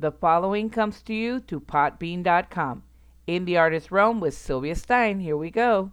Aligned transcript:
The 0.00 0.12
following 0.12 0.70
comes 0.70 1.02
to 1.02 1.12
you 1.14 1.40
to 1.40 1.60
podbean.com. 1.60 2.84
In 3.26 3.44
the 3.44 3.56
artist 3.56 3.90
realm 3.90 4.20
with 4.20 4.34
Sylvia 4.34 4.76
Stein. 4.76 5.18
Here 5.18 5.36
we 5.36 5.50
go. 5.50 5.90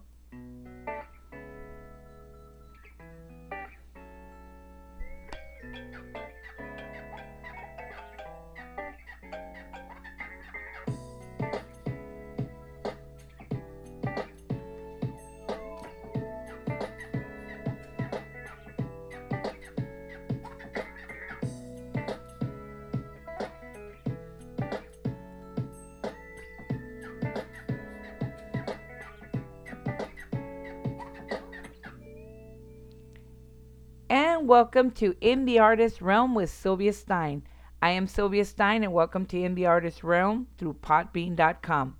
Welcome 34.56 34.92
to 34.92 35.14
In 35.20 35.44
the 35.44 35.58
Artist 35.58 36.00
Realm 36.00 36.34
with 36.34 36.48
Sylvia 36.48 36.94
Stein. 36.94 37.42
I 37.82 37.90
am 37.90 38.06
Sylvia 38.06 38.46
Stein, 38.46 38.84
and 38.84 38.90
welcome 38.94 39.26
to 39.26 39.38
In 39.38 39.54
the 39.54 39.66
Artist 39.66 40.02
Realm 40.02 40.46
through 40.56 40.78
podbean.com. 40.80 41.94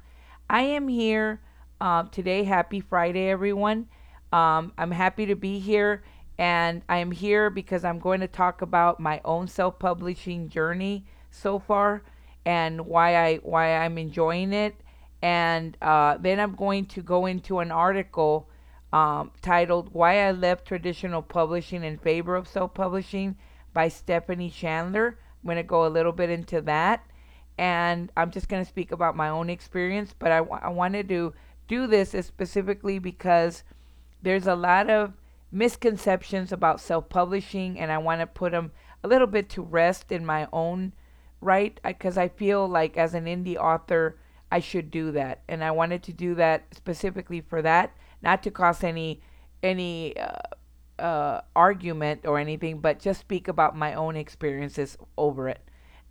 I 0.48 0.62
am 0.62 0.88
here 0.88 1.42
uh, 1.82 2.04
today. 2.04 2.44
Happy 2.44 2.80
Friday, 2.80 3.28
everyone. 3.28 3.88
Um, 4.32 4.72
I'm 4.78 4.90
happy 4.90 5.26
to 5.26 5.36
be 5.36 5.58
here, 5.58 6.02
and 6.38 6.80
I 6.88 6.96
am 6.96 7.10
here 7.10 7.50
because 7.50 7.84
I'm 7.84 7.98
going 7.98 8.20
to 8.20 8.26
talk 8.26 8.62
about 8.62 9.00
my 9.00 9.20
own 9.22 9.48
self-publishing 9.48 10.48
journey 10.48 11.04
so 11.30 11.58
far 11.58 12.04
and 12.46 12.86
why 12.86 13.16
I 13.16 13.36
why 13.42 13.76
I'm 13.76 13.98
enjoying 13.98 14.54
it. 14.54 14.76
And 15.20 15.76
uh, 15.82 16.16
then 16.16 16.40
I'm 16.40 16.54
going 16.54 16.86
to 16.86 17.02
go 17.02 17.26
into 17.26 17.58
an 17.58 17.70
article 17.70 18.48
um, 18.96 19.30
titled 19.42 19.90
Why 19.92 20.26
I 20.26 20.30
Left 20.30 20.64
Traditional 20.64 21.20
Publishing 21.20 21.84
in 21.84 21.98
Favor 21.98 22.34
of 22.34 22.48
Self 22.48 22.72
Publishing 22.72 23.36
by 23.74 23.88
Stephanie 23.88 24.48
Chandler. 24.48 25.18
I'm 25.42 25.46
going 25.46 25.58
to 25.58 25.62
go 25.62 25.84
a 25.84 25.88
little 25.92 26.12
bit 26.12 26.30
into 26.30 26.62
that. 26.62 27.06
And 27.58 28.10
I'm 28.16 28.30
just 28.30 28.48
going 28.48 28.64
to 28.64 28.68
speak 28.68 28.92
about 28.92 29.14
my 29.14 29.28
own 29.28 29.50
experience, 29.50 30.14
but 30.18 30.32
I, 30.32 30.40
wanted 30.40 31.10
to 31.10 31.34
do 31.68 31.86
this 31.86 32.14
specifically 32.24 32.98
because 32.98 33.64
there's 34.22 34.46
a 34.46 34.54
lot 34.54 34.88
of 34.88 35.12
misconceptions 35.52 36.50
about 36.50 36.80
self 36.80 37.10
publishing, 37.10 37.78
and 37.78 37.92
I 37.92 37.98
want 37.98 38.22
to 38.22 38.26
put 38.26 38.52
them 38.52 38.72
a 39.04 39.08
little 39.08 39.26
bit 39.26 39.50
to 39.50 39.62
rest 39.62 40.10
in 40.10 40.24
my 40.24 40.48
own 40.54 40.94
right 41.42 41.78
because 41.84 42.16
I, 42.16 42.24
I 42.24 42.28
feel 42.28 42.66
like 42.66 42.96
as 42.96 43.12
an 43.12 43.26
indie 43.26 43.56
author, 43.56 44.16
I 44.50 44.60
should 44.60 44.90
do 44.90 45.10
that. 45.12 45.42
And 45.48 45.62
I 45.62 45.70
wanted 45.70 46.02
to 46.04 46.14
do 46.14 46.34
that 46.36 46.74
specifically 46.74 47.42
for 47.42 47.60
that 47.60 47.94
not 48.22 48.42
to 48.42 48.50
cause 48.50 48.82
any 48.82 49.20
any 49.62 50.16
uh, 50.16 51.02
uh, 51.02 51.40
argument 51.54 52.26
or 52.26 52.38
anything, 52.38 52.78
but 52.78 52.98
just 52.98 53.20
speak 53.20 53.48
about 53.48 53.76
my 53.76 53.94
own 53.94 54.16
experiences 54.16 54.96
over 55.16 55.48
it. 55.48 55.60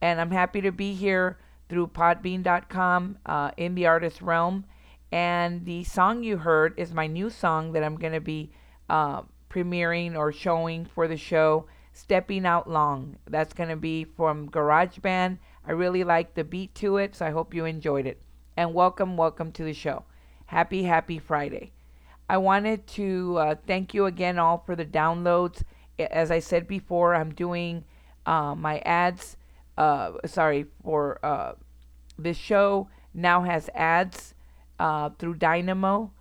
And 0.02 0.20
I'm 0.20 0.32
happy 0.32 0.62
to 0.62 0.72
be 0.72 0.94
here 0.94 1.38
through 1.70 1.88
Podbean.com 1.88 3.18
uh, 3.26 3.52
in 3.58 3.76
the 3.76 3.88
artist 3.88 4.22
realm. 4.22 4.66
And 5.12 5.66
the 5.66 5.84
song 5.84 6.24
you 6.24 6.38
heard 6.38 6.74
is 6.78 6.94
my 6.94 7.08
new 7.08 7.30
song 7.30 7.72
that 7.72 7.84
I'm 7.84 7.96
going 7.96 8.14
to 8.14 8.22
be 8.22 8.52
uh, 8.90 9.22
premiering 9.50 10.18
or 10.18 10.32
showing 10.32 10.86
for 10.86 11.08
the 11.08 11.18
show, 11.18 11.66
Stepping 11.94 12.46
Out 12.46 12.70
Long. 12.70 13.18
That's 13.26 13.54
going 13.54 13.70
to 13.70 13.78
be 13.78 14.04
from 14.04 14.50
GarageBand. 14.50 15.38
I 15.66 15.72
really 15.72 16.04
like 16.04 16.34
the 16.34 16.44
beat 16.44 16.76
to 16.76 16.98
it, 16.98 17.16
so 17.16 17.26
I 17.26 17.32
hope 17.32 17.54
you 17.54 17.66
enjoyed 17.66 18.06
it. 18.06 18.22
And 18.58 18.74
welcome, 18.74 19.18
welcome 19.18 19.52
to 19.54 19.64
the 19.64 19.74
show. 19.74 20.04
Happy, 20.48 20.84
happy 20.84 21.18
Friday. 21.18 21.72
I 22.28 22.38
wanted 22.38 22.88
to 22.88 23.38
uh, 23.38 23.56
thank 23.68 23.94
you 23.94 24.06
again 24.06 24.40
all 24.40 24.64
for 24.66 24.76
the 24.76 24.86
downloads. 24.86 25.62
As 26.00 26.32
I 26.32 26.40
said 26.40 26.68
before, 26.68 27.16
I'm 27.16 27.34
doing 27.34 27.86
uh, 28.26 28.56
my 28.56 28.80
ads. 28.80 29.38
Uh, 29.78 30.14
sorry 30.26 30.66
for 30.84 31.20
uh, 31.24 31.54
this 32.18 32.38
show 32.38 32.90
now 33.14 33.44
has 33.44 33.70
ads 33.76 34.34
uh, 34.80 35.10
through 35.20 35.36
Dynamo, 35.36 36.12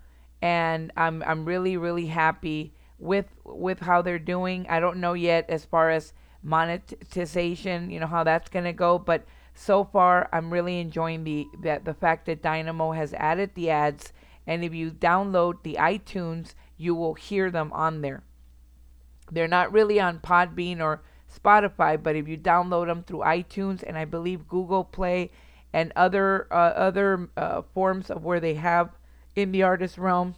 and 0.43 0.93
I'm 0.97 1.23
I'm 1.23 1.45
really 1.45 1.77
really 1.77 2.07
happy 2.07 2.75
with 2.99 3.27
with 3.45 3.81
how 3.81 4.03
they're 4.03 4.19
doing. 4.19 4.67
I 4.69 4.81
don't 4.81 4.99
know 4.99 5.15
yet 5.15 5.49
as 5.49 5.65
far 5.65 5.91
as 5.91 6.13
monetization, 6.43 7.91
you 7.91 7.99
know 7.99 8.07
how 8.07 8.25
that's 8.25 8.51
gonna 8.51 8.73
go, 8.73 8.99
but 8.99 9.25
so 9.55 9.85
far 9.85 10.29
I'm 10.33 10.53
really 10.53 10.81
enjoying 10.81 11.25
the 11.25 11.47
that 11.63 11.85
the 11.85 11.95
fact 11.95 12.27
that 12.27 12.43
Dynamo 12.43 12.93
has 12.93 13.15
added 13.15 13.53
the 13.55 13.71
ads 13.71 14.13
and 14.47 14.65
if 14.65 14.75
you 14.75 14.91
download 14.91 15.63
the 15.63 15.77
iTunes, 15.81 16.55
you 16.77 16.95
will 16.95 17.15
hear 17.15 17.51
them 17.51 17.73
on 17.73 18.01
there. 18.03 18.23
They're 19.31 19.49
not 19.49 19.73
really 19.73 20.01
on 20.01 20.19
Podbean 20.19 20.81
or 20.81 21.03
Spotify, 21.33 22.01
but 22.01 22.17
if 22.17 22.29
you 22.29 22.37
download 22.37 22.87
them 22.87 23.03
through 23.03 23.21
iTunes 23.21 23.83
and 23.83 23.97
I 23.97 24.05
believe 24.05 24.49
Google 24.49 24.85
Play 24.85 25.31
and 25.73 25.93
other 25.97 26.47
uh, 26.53 26.73
other 26.77 27.29
uh, 27.37 27.63
forms 27.75 28.11
of 28.11 28.25
where 28.25 28.41
they 28.41 28.55
have 28.55 28.91
in 29.35 29.51
the 29.51 29.63
artist 29.63 29.99
realm 29.99 30.37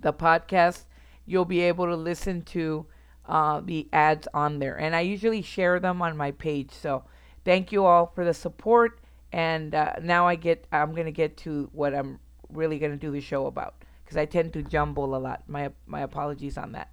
the 0.00 0.12
podcast, 0.12 0.84
you'll 1.26 1.44
be 1.44 1.60
able 1.60 1.86
to 1.86 1.96
listen 1.96 2.42
to 2.42 2.86
uh, 3.26 3.60
the 3.64 3.88
ads 3.92 4.28
on 4.32 4.58
there. 4.58 4.76
And 4.78 4.94
I 4.94 5.00
usually 5.00 5.42
share 5.42 5.80
them 5.80 6.02
on 6.02 6.16
my 6.16 6.30
page. 6.32 6.70
So 6.70 7.04
thank 7.44 7.72
you 7.72 7.84
all 7.84 8.12
for 8.14 8.24
the 8.24 8.34
support. 8.34 9.00
And 9.32 9.74
uh, 9.74 9.94
now 10.02 10.26
I 10.26 10.34
get 10.34 10.66
I'm 10.72 10.94
gonna 10.94 11.10
get 11.12 11.36
to 11.38 11.68
what 11.72 11.94
I'm 11.94 12.18
really 12.52 12.78
going 12.78 12.92
to 12.92 12.98
do 12.98 13.10
the 13.10 13.20
show 13.20 13.46
about 13.46 13.74
because 14.04 14.16
I 14.16 14.24
tend 14.24 14.52
to 14.54 14.62
jumble 14.62 15.14
a 15.14 15.18
lot. 15.18 15.42
My 15.48 15.70
my 15.86 16.00
apologies 16.00 16.56
on 16.56 16.72
that. 16.72 16.90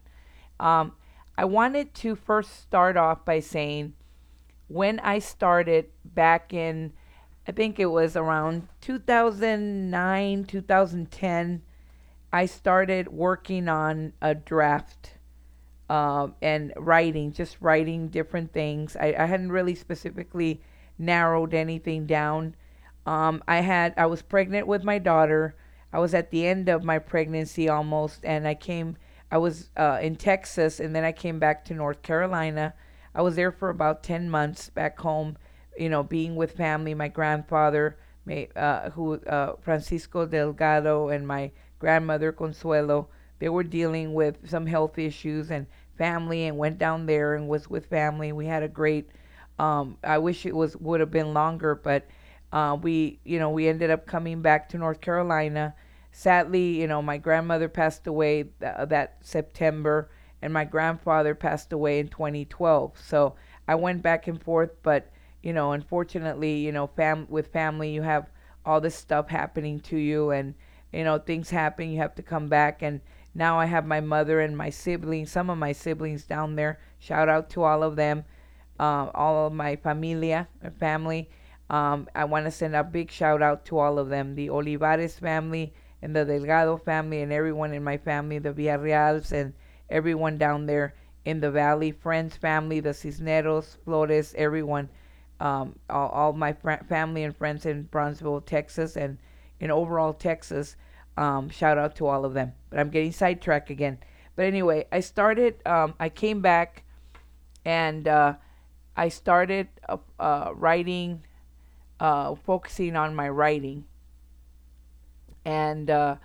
Um, 0.60 0.94
I 1.38 1.46
wanted 1.46 1.94
to 1.96 2.16
first 2.16 2.62
start 2.62 2.98
off 2.98 3.26
by 3.26 3.40
saying 3.40 3.94
when 4.68 5.00
I 5.00 5.20
started 5.20 5.88
back 6.04 6.54
in, 6.54 6.94
I 7.48 7.52
think 7.52 7.80
it 7.80 7.86
was 7.86 8.16
around 8.16 8.68
2009, 8.82 10.46
2010, 10.46 11.62
I 12.34 12.46
started 12.46 13.08
working 13.10 13.70
on 13.70 14.14
a 14.22 14.34
draft 14.34 15.12
um, 15.90 16.36
and 16.42 16.74
writing, 16.76 17.32
just 17.32 17.58
writing 17.62 18.08
different 18.08 18.52
things. 18.52 18.96
I, 18.96 19.16
I 19.18 19.26
hadn't 19.26 19.52
really 19.52 19.76
specifically 19.76 20.62
narrowed 20.98 21.54
anything 21.54 22.06
down 22.06 22.56
um, 23.06 23.44
I 23.48 23.58
had 23.62 23.94
I 23.98 24.06
was 24.08 24.22
pregnant 24.22 24.68
with 24.68 24.84
my 24.84 24.98
daughter. 25.00 25.56
I 25.94 26.00
was 26.00 26.14
at 26.14 26.32
the 26.32 26.46
end 26.46 26.70
of 26.70 26.84
my 26.84 27.00
pregnancy 27.00 27.70
almost, 27.70 28.26
and 28.26 28.48
I 28.48 28.56
came. 28.56 28.98
I 29.32 29.38
was 29.38 29.70
uh, 29.78 30.00
in 30.02 30.16
Texas, 30.16 30.80
and 30.80 30.96
then 30.96 31.04
I 31.04 31.12
came 31.12 31.40
back 31.40 31.66
to 31.66 31.74
North 31.74 32.02
Carolina. 32.02 32.74
I 33.14 33.22
was 33.22 33.36
there 33.36 33.52
for 33.52 33.70
about 33.70 34.04
ten 34.04 34.30
months 34.30 34.70
back 34.70 35.00
home. 35.00 35.38
You 35.78 35.90
know, 35.90 36.04
being 36.04 36.36
with 36.36 36.54
family. 36.54 36.94
My 36.94 37.08
grandfather, 37.10 37.98
uh, 38.56 38.90
who 38.92 39.16
uh, 39.22 39.54
Francisco 39.62 40.26
Delgado, 40.26 41.10
and 41.10 41.28
my 41.28 41.52
grandmother 41.80 42.32
Consuelo. 42.32 43.08
They 43.40 43.50
were 43.50 43.64
dealing 43.64 44.14
with 44.14 44.50
some 44.50 44.66
health 44.66 44.98
issues 44.98 45.52
and 45.52 45.68
family, 45.98 46.46
and 46.46 46.58
went 46.58 46.78
down 46.80 47.06
there 47.06 47.36
and 47.36 47.48
was 47.48 47.70
with 47.70 47.86
family. 47.88 48.32
We 48.32 48.46
had 48.48 48.64
a 48.64 48.68
great. 48.68 49.10
Um, 49.60 49.98
I 50.04 50.18
wish 50.18 50.46
it 50.46 50.56
was 50.56 50.76
would 50.78 51.00
have 51.00 51.12
been 51.12 51.34
longer, 51.34 51.76
but 51.76 52.08
uh, 52.52 52.78
we, 52.82 53.20
you 53.24 53.40
know, 53.40 53.50
we 53.50 53.68
ended 53.68 53.90
up 53.90 54.06
coming 54.06 54.42
back 54.42 54.70
to 54.70 54.78
North 54.78 55.02
Carolina. 55.02 55.76
Sadly, 56.12 56.80
you 56.80 56.88
know, 56.88 57.02
my 57.02 57.18
grandmother 57.18 57.68
passed 57.68 58.08
away 58.08 58.44
th- 58.44 58.88
that 58.88 59.18
September, 59.22 60.10
and 60.42 60.54
my 60.54 60.64
grandfather 60.64 61.36
passed 61.36 61.74
away 61.74 62.00
in 62.00 62.08
2012. 62.08 62.94
So 63.00 63.36
I 63.68 63.76
went 63.76 64.02
back 64.02 64.28
and 64.28 64.42
forth, 64.42 64.72
but 64.84 65.12
you 65.44 65.54
know, 65.54 65.74
unfortunately, 65.74 66.58
you 66.58 66.72
know, 66.72 66.88
fam 66.88 67.28
with 67.30 67.52
family, 67.52 67.92
you 67.92 68.02
have 68.02 68.30
all 68.66 68.82
this 68.82 68.96
stuff 68.96 69.30
happening 69.30 69.80
to 69.82 69.98
you, 69.98 70.32
and 70.32 70.56
you 70.94 71.04
know, 71.04 71.20
things 71.20 71.50
happen. 71.50 71.90
You 71.90 71.98
have 71.98 72.16
to 72.16 72.24
come 72.24 72.48
back, 72.48 72.82
and 72.82 73.02
now 73.34 73.60
I 73.60 73.66
have 73.66 73.86
my 73.86 74.00
mother 74.00 74.40
and 74.40 74.58
my 74.58 74.70
siblings, 74.70 75.32
some 75.32 75.50
of 75.50 75.58
my 75.58 75.74
siblings 75.74 76.24
down 76.24 76.56
there. 76.56 76.80
Shout 77.00 77.28
out 77.28 77.50
to 77.52 77.64
all 77.64 77.84
of 77.84 77.98
them, 77.98 78.24
uh, 78.80 79.10
all 79.14 79.48
of 79.48 79.54
my 79.54 79.76
familia, 79.76 80.48
family 80.80 81.30
um, 81.70 82.08
I 82.14 82.26
want 82.26 82.46
to 82.46 82.52
send 82.52 82.76
a 82.76 82.84
big 82.84 83.12
shout 83.12 83.42
out 83.42 83.66
to 83.66 83.80
all 83.80 83.98
of 83.98 84.10
them 84.10 84.36
the 84.36 84.50
Olivares 84.50 85.18
family 85.18 85.74
and 86.02 86.16
the 86.16 86.26
Delgado 86.26 86.78
family, 86.78 87.22
and 87.22 87.32
everyone 87.34 87.74
in 87.74 87.84
my 87.84 87.98
family, 87.98 88.38
the 88.38 88.54
Villarreals, 88.54 89.32
and 89.32 89.54
everyone 89.90 90.38
down 90.38 90.68
there 90.68 90.94
in 91.26 91.40
the 91.40 91.50
valley, 91.50 91.92
friends, 91.92 92.36
family, 92.36 92.80
the 92.80 92.94
Cisneros, 92.94 93.78
Flores, 93.84 94.36
everyone, 94.38 94.90
um, 95.40 95.76
all, 95.90 96.10
all, 96.10 96.34
my 96.34 96.54
fr- 96.54 96.84
family 96.88 97.24
and 97.24 97.36
friends 97.36 97.66
in 97.66 97.84
Brownsville, 97.84 98.42
Texas, 98.42 98.96
and 98.96 99.18
in 99.60 99.72
overall 99.72 100.14
Texas. 100.14 100.76
Um, 101.18 101.50
shout 101.50 101.78
out 101.78 101.96
to 101.96 102.08
all 102.08 102.26
of 102.26 102.34
them. 102.34 102.54
But 102.70 102.80
I'm 102.80 102.90
getting 102.90 103.12
sidetracked 103.12 103.70
again. 103.72 103.98
But 104.36 104.46
anyway, 104.46 104.86
I 104.92 105.00
started, 105.00 105.56
um, 105.66 105.96
I 106.00 106.10
came 106.10 106.42
back 106.42 106.84
and 107.64 108.08
uh, 108.08 108.36
I 108.96 109.10
started 109.10 109.68
uh, 109.90 109.98
uh, 110.20 110.52
writing, 110.54 111.24
uh, 112.00 112.36
focusing 112.36 112.96
on 112.96 113.16
my 113.16 113.30
writing, 113.30 113.86
and 115.44 115.90
uh, 115.90 116.16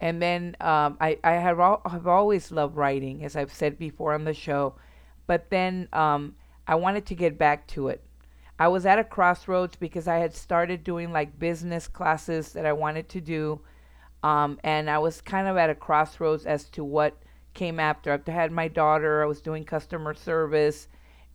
and 0.00 0.20
then 0.20 0.56
um, 0.60 0.96
I 1.00 1.18
I 1.22 1.32
have 1.32 1.60
al- 1.60 1.82
have 1.88 2.06
always 2.06 2.50
loved 2.50 2.76
writing, 2.76 3.24
as 3.24 3.36
I've 3.36 3.52
said 3.52 3.78
before 3.78 4.14
on 4.14 4.24
the 4.24 4.34
show, 4.34 4.74
but 5.26 5.50
then 5.50 5.88
um, 5.92 6.34
I 6.66 6.74
wanted 6.74 7.06
to 7.06 7.14
get 7.14 7.38
back 7.38 7.66
to 7.68 7.88
it. 7.88 8.02
I 8.58 8.68
was 8.68 8.84
at 8.84 8.98
a 8.98 9.04
crossroads 9.04 9.76
because 9.76 10.06
I 10.06 10.18
had 10.18 10.34
started 10.34 10.84
doing 10.84 11.12
like 11.12 11.38
business 11.38 11.88
classes 11.88 12.52
that 12.52 12.66
I 12.66 12.72
wanted 12.72 13.08
to 13.10 13.20
do, 13.20 13.60
um, 14.22 14.58
and 14.62 14.90
I 14.90 14.98
was 14.98 15.20
kind 15.20 15.48
of 15.48 15.56
at 15.56 15.70
a 15.70 15.74
crossroads 15.74 16.44
as 16.44 16.64
to 16.70 16.84
what 16.84 17.16
came 17.54 17.80
after. 17.80 18.10
After 18.10 18.32
I 18.32 18.34
had 18.34 18.52
my 18.52 18.68
daughter, 18.68 19.22
I 19.22 19.26
was 19.26 19.40
doing 19.40 19.64
customer 19.64 20.14
service. 20.14 20.88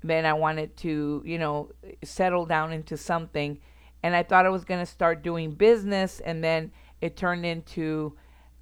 Then 0.04 0.26
I 0.26 0.34
wanted 0.34 0.78
to, 0.78 1.24
you 1.26 1.40
know, 1.40 1.72
settle 2.04 2.46
down 2.46 2.72
into 2.72 2.96
something. 2.96 3.60
And 4.06 4.16
I 4.16 4.22
thought 4.22 4.46
I 4.46 4.50
was 4.50 4.64
going 4.64 4.80
to 4.80 4.86
start 4.86 5.24
doing 5.24 5.52
business. 5.52 6.20
And 6.20 6.44
then 6.44 6.72
it 7.02 7.18
turned 7.18 7.46
into, 7.46 8.16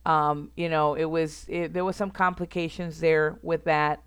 um, 0.06 0.52
you 0.56 0.70
know, 0.70 0.96
it 0.96 1.06
was, 1.06 1.46
it, 1.50 1.74
there 1.74 1.84
was 1.84 1.98
some 1.98 2.12
complications 2.12 3.02
there 3.02 3.38
with 3.42 3.66
that. 3.66 4.02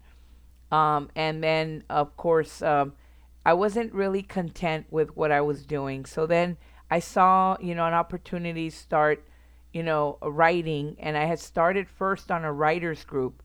Um, 0.73 1.11
and 1.15 1.45
then, 1.45 1.85
of 1.91 2.17
course, 2.17 2.63
um, 2.63 2.95
I 3.45 3.53
wasn't 3.53 3.93
really 3.93 4.23
content 4.23 4.87
with 4.91 5.15
what 5.17 5.31
I 5.31 5.43
was 5.43 5.67
doing. 5.67 6.07
So 6.07 6.27
then 6.27 6.57
I 6.91 7.01
saw, 7.01 7.57
you 7.61 7.75
know, 7.75 7.87
an 7.87 7.95
opportunity 7.95 8.71
start 8.71 9.23
you 9.77 9.83
know, 9.83 10.17
writing, 10.23 10.97
and 11.01 11.19
I 11.19 11.27
had 11.27 11.39
started 11.39 11.87
first 11.87 12.31
on 12.31 12.47
a 12.47 12.53
writers 12.53 13.05
group. 13.05 13.43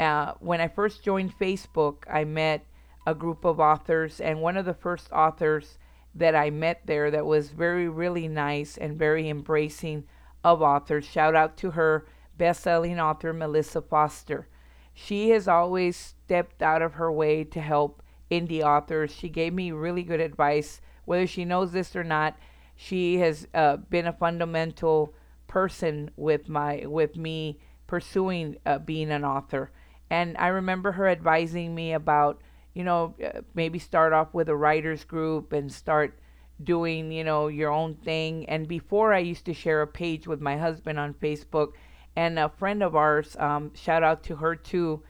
Uh, 0.00 0.32
when 0.40 0.58
I 0.58 0.68
first 0.68 1.02
joined 1.02 1.38
Facebook, 1.38 1.96
I 2.10 2.24
met 2.24 2.64
a 3.06 3.14
group 3.14 3.44
of 3.44 3.60
authors, 3.60 4.18
and 4.18 4.40
one 4.40 4.56
of 4.56 4.64
the 4.64 4.72
first 4.72 5.12
authors 5.12 5.76
that 6.16 6.34
I 6.34 6.50
met 6.50 6.86
there 6.86 7.10
that 7.10 7.26
was 7.26 7.50
very, 7.50 7.88
really 7.88 8.26
nice 8.26 8.76
and 8.76 8.98
very 8.98 9.28
embracing 9.28 10.04
of 10.42 10.62
authors. 10.62 11.04
Shout 11.04 11.34
out 11.34 11.56
to 11.58 11.72
her, 11.72 12.06
best-selling 12.38 12.98
author 12.98 13.32
Melissa 13.32 13.82
Foster. 13.82 14.48
She 14.94 15.30
has 15.30 15.46
always 15.46 15.96
stepped 15.96 16.62
out 16.62 16.82
of 16.82 16.94
her 16.94 17.12
way 17.12 17.44
to 17.44 17.60
help 17.60 18.02
indie 18.30 18.62
authors. 18.62 19.12
She 19.12 19.28
gave 19.28 19.52
me 19.52 19.70
really 19.72 20.02
good 20.02 20.20
advice, 20.20 20.80
whether 21.04 21.26
she 21.26 21.44
knows 21.44 21.72
this 21.72 21.94
or 21.94 22.04
not. 22.04 22.38
She 22.74 23.18
has 23.18 23.46
uh, 23.54 23.76
been 23.76 24.06
a 24.06 24.12
fundamental 24.12 25.14
person 25.46 26.10
with 26.16 26.48
my 26.48 26.84
with 26.86 27.16
me 27.16 27.58
pursuing 27.86 28.56
uh, 28.66 28.78
being 28.78 29.10
an 29.10 29.24
author. 29.24 29.70
And 30.10 30.36
I 30.38 30.48
remember 30.48 30.92
her 30.92 31.08
advising 31.08 31.74
me 31.74 31.92
about, 31.92 32.40
you 32.76 32.84
know, 32.84 33.14
uh, 33.24 33.40
maybe 33.54 33.78
start 33.78 34.12
off 34.12 34.34
with 34.34 34.50
a 34.50 34.54
writers 34.54 35.02
group 35.02 35.54
and 35.54 35.72
start 35.72 36.18
doing, 36.62 37.10
you 37.10 37.24
know, 37.24 37.48
your 37.48 37.70
own 37.70 37.94
thing. 37.94 38.46
And 38.50 38.68
before 38.68 39.14
I 39.14 39.20
used 39.20 39.46
to 39.46 39.54
share 39.54 39.80
a 39.80 39.86
page 39.86 40.26
with 40.26 40.42
my 40.42 40.58
husband 40.58 40.98
on 40.98 41.14
Facebook, 41.14 41.72
and 42.16 42.38
a 42.38 42.50
friend 42.50 42.82
of 42.82 42.94
ours, 42.94 43.34
um, 43.38 43.72
shout 43.74 44.02
out 44.02 44.22
to 44.24 44.36
her 44.36 44.54
too, 44.54 45.02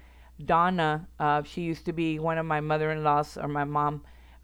Donna. 0.44 1.08
Uh, 1.18 1.42
she 1.42 1.62
used 1.62 1.84
to 1.86 1.92
be 1.92 2.20
one 2.20 2.38
of 2.38 2.46
my 2.46 2.60
mother-in-laws 2.60 3.36
or 3.36 3.48
my 3.48 3.64
mom. 3.64 4.02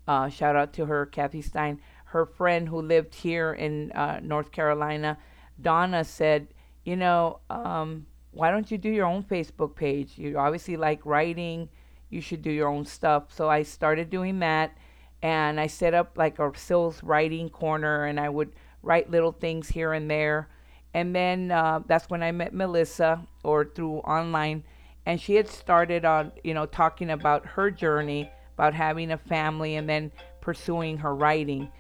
Uh, 0.09 0.29
shout 0.29 0.57
out 0.57 0.73
to 0.73 0.87
her, 0.87 1.07
Kathy 1.07 1.43
Stein. 1.43 1.81
Her 2.07 2.27
friend 2.27 2.69
who 2.69 2.83
lived 2.83 3.15
here 3.15 3.53
in 3.53 3.93
uh, 3.93 4.19
North 4.21 4.51
Carolina 4.51 5.17
Donna 5.61 6.03
said, 6.03 6.49
you 6.85 6.97
know, 6.97 7.39
um, 7.51 8.07
why 8.33 8.51
don't 8.51 8.71
you 8.71 8.79
do 8.79 8.91
your 8.91 9.07
own 9.07 9.23
Facebook 9.23 9.77
page? 9.77 10.19
You 10.19 10.39
obviously 10.39 10.77
like 10.77 11.07
writing. 11.07 11.69
You 12.13 12.21
should 12.21 12.43
do 12.43 12.51
your 12.51 12.69
own 12.69 12.85
stuff. 12.85 13.33
So 13.35 13.49
I 13.49 13.63
started 13.63 14.11
doing 14.11 14.41
that. 14.41 14.77
And 15.23 15.61
I 15.61 15.69
set 15.69 15.95
up 15.95 16.13
like 16.17 16.39
a 16.39 16.51
Sills 16.57 17.03
writing 17.03 17.49
corner 17.49 18.07
and 18.07 18.19
I 18.19 18.29
would 18.29 18.53
write 18.83 19.11
little 19.11 19.33
things 19.33 19.69
here 19.69 19.93
and 19.93 20.11
there. 20.11 20.49
And 20.95 21.15
then 21.15 21.51
uh, 21.51 21.81
that's 21.87 22.11
when 22.11 22.23
I 22.23 22.33
met 22.33 22.53
Melissa 22.53 23.27
or 23.45 23.65
through 23.65 23.99
online. 23.99 24.65
And 25.07 25.21
she 25.21 25.37
had 25.37 25.49
started 25.49 26.05
on, 26.05 26.33
you 26.43 26.55
know, 26.55 26.67
talking 26.67 27.11
about 27.11 27.47
her 27.47 27.71
journey, 27.71 28.31
about 28.55 28.75
having 28.75 29.13
a 29.13 29.19
family 29.19 29.77
and 29.77 29.89
then 29.89 30.13
pursuing 30.41 30.99
her 30.99 31.15
writing 31.15 31.71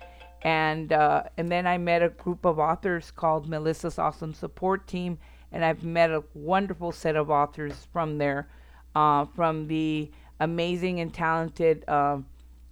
and 0.42 0.92
uh, 0.92 1.24
and 1.36 1.50
then 1.50 1.66
I 1.66 1.78
met 1.78 2.02
a 2.02 2.08
group 2.08 2.44
of 2.44 2.58
authors 2.58 3.10
called 3.10 3.48
Melissa's 3.48 3.98
Awesome 3.98 4.34
Support 4.34 4.86
Team, 4.86 5.18
and 5.52 5.64
I've 5.64 5.84
met 5.84 6.10
a 6.10 6.24
wonderful 6.34 6.92
set 6.92 7.16
of 7.16 7.30
authors 7.30 7.86
from 7.92 8.18
there, 8.18 8.48
uh, 8.94 9.26
from 9.36 9.68
the 9.68 10.10
amazing 10.42 11.00
and 11.00 11.14
talented 11.14 11.84
uh, 11.88 12.18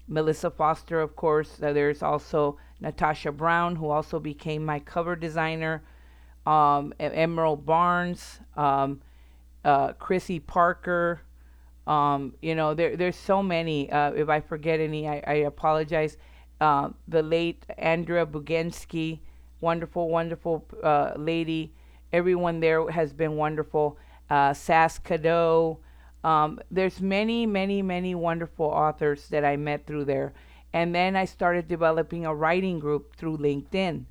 Melissa 0.08 0.50
Foster, 0.50 1.00
of 1.00 1.14
course. 1.14 1.62
Uh, 1.62 1.72
there's 1.72 2.02
also 2.02 2.58
Natasha 2.80 3.30
Brown, 3.30 3.76
who 3.76 3.88
also 3.88 4.18
became 4.18 4.64
my 4.64 4.80
cover 4.80 5.14
designer. 5.14 5.82
Um, 6.46 6.92
Emerald 6.98 7.64
Barnes, 7.64 8.40
um, 8.56 9.00
uh, 9.64 9.92
Chrissie 9.92 10.40
Parker. 10.40 11.20
Um, 11.86 12.34
you 12.42 12.54
know, 12.54 12.74
there 12.74 12.96
there's 12.96 13.16
so 13.16 13.42
many. 13.42 13.90
Uh, 13.90 14.12
if 14.12 14.28
I 14.28 14.40
forget 14.40 14.80
any, 14.80 15.08
I, 15.08 15.22
I 15.26 15.34
apologize 15.46 16.16
uh, 16.60 16.88
the 17.06 17.22
late 17.22 17.64
Andrea 17.78 18.26
Bugensky, 18.26 19.20
wonderful, 19.60 20.08
wonderful 20.08 20.66
uh, 20.82 21.12
lady. 21.16 21.72
Everyone 22.12 22.58
there 22.58 22.90
has 22.90 23.12
been 23.12 23.36
wonderful. 23.36 23.96
Uh, 24.28 24.54
Sass 24.54 24.98
Cadeau. 24.98 25.78
Um, 26.22 26.60
there's 26.70 27.00
many, 27.00 27.46
many, 27.46 27.82
many 27.82 28.14
wonderful 28.14 28.66
authors 28.66 29.28
that 29.28 29.44
I 29.44 29.56
met 29.56 29.86
through 29.86 30.04
there. 30.04 30.32
And 30.72 30.94
then 30.94 31.16
I 31.16 31.24
started 31.24 31.68
developing 31.68 32.26
a 32.26 32.34
writing 32.34 32.78
group 32.78 33.16
through 33.16 33.38
LinkedIn. 33.38 34.04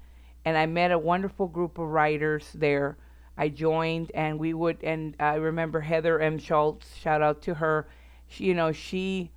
And 0.45 0.57
I 0.57 0.65
met 0.65 0.91
a 0.91 0.97
wonderful 0.97 1.47
group 1.47 1.77
of 1.77 1.87
writers 1.87 2.49
there. 2.53 2.97
I 3.37 3.47
joined, 3.47 4.11
and 4.13 4.37
we 4.37 4.53
would, 4.53 4.83
and 4.83 5.15
I 5.19 5.35
remember 5.35 5.79
Heather 5.79 6.19
M. 6.19 6.37
Schultz, 6.37 6.93
shout 6.97 7.21
out 7.21 7.41
to 7.43 7.53
her. 7.53 7.87
She, 8.27 8.45
you 8.45 8.53
know, 8.53 8.73
she 8.73 9.31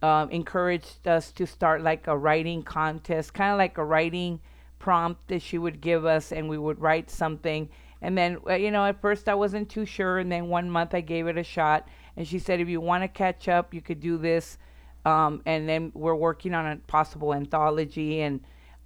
um, 0.00 0.30
encouraged 0.30 1.06
us 1.06 1.32
to 1.32 1.46
start 1.46 1.82
like 1.82 2.06
a 2.06 2.16
writing 2.16 2.62
contest, 2.62 3.34
kind 3.34 3.52
of 3.52 3.58
like 3.58 3.76
a 3.76 3.84
writing 3.84 4.40
prompt 4.78 5.28
that 5.28 5.42
she 5.42 5.58
would 5.58 5.82
give 5.82 6.06
us, 6.06 6.32
and 6.32 6.48
we 6.48 6.56
would 6.56 6.80
write 6.80 7.10
something. 7.10 7.68
And 8.02 8.18
then, 8.18 8.38
uh, 8.46 8.54
you 8.54 8.70
know, 8.70 8.84
at 8.84 9.00
first 9.00 9.28
I 9.28 9.34
wasn't 9.34 9.70
too 9.70 9.86
sure, 9.86 10.18
and 10.18 10.30
then 10.30 10.48
one 10.48 10.68
month 10.68 10.94
I 10.94 11.00
gave 11.00 11.26
it 11.28 11.38
a 11.38 11.42
shot, 11.42 11.88
and 12.16 12.28
she 12.28 12.38
said, 12.38 12.60
if 12.60 12.68
you 12.68 12.80
want 12.80 13.04
to 13.04 13.08
catch 13.08 13.48
up, 13.48 13.72
you 13.72 13.80
could 13.80 14.00
do 14.00 14.18
this. 14.18 14.58
Um, 15.04 15.40
and 15.46 15.68
then 15.68 15.92
we're 15.94 16.14
working 16.14 16.52
on 16.52 16.66
a 16.66 16.76
possible 16.76 17.32
anthology, 17.32 18.20
and 18.20 18.40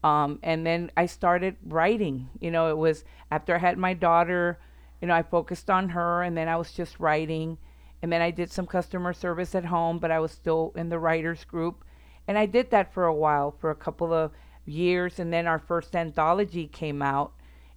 um, 0.05 0.39
and 0.43 0.65
then 0.65 0.93
I 0.97 1.07
started 1.07 1.57
writing. 1.67 2.29
You 2.41 2.53
know, 2.53 2.71
it 2.71 2.77
was 2.77 3.05
after 3.31 3.57
I 3.57 3.59
had 3.59 3.77
my 3.77 3.95
daughter. 3.95 4.59
You 5.01 5.09
know, 5.09 5.15
I 5.15 5.23
focused 5.23 5.69
on 5.69 5.89
her, 5.91 6.23
and 6.23 6.37
then 6.37 6.49
I 6.49 6.57
was 6.57 6.73
just 6.73 7.01
writing 7.01 7.59
and 8.03 8.13
then 8.13 8.23
I 8.23 8.31
did 8.31 8.53
some 8.53 8.67
customer 8.67 9.13
service 9.13 9.55
at 9.55 9.65
home, 9.65 9.99
but 9.99 10.11
I 10.11 10.21
was 10.21 10.33
still 10.33 10.73
in 10.77 10.89
the 10.91 10.99
writers 10.99 11.45
group. 11.45 11.85
And 12.29 12.37
I 12.39 12.47
did 12.47 12.71
that 12.71 12.93
for 12.93 13.05
a 13.05 13.15
while, 13.15 13.51
for 13.51 13.71
a 13.71 13.75
couple 13.75 14.13
of 14.13 14.33
years. 14.65 15.19
And 15.19 15.33
then 15.33 15.47
our 15.47 15.59
first 15.59 15.97
anthology 15.97 16.67
came 16.67 17.03
out. 17.03 17.33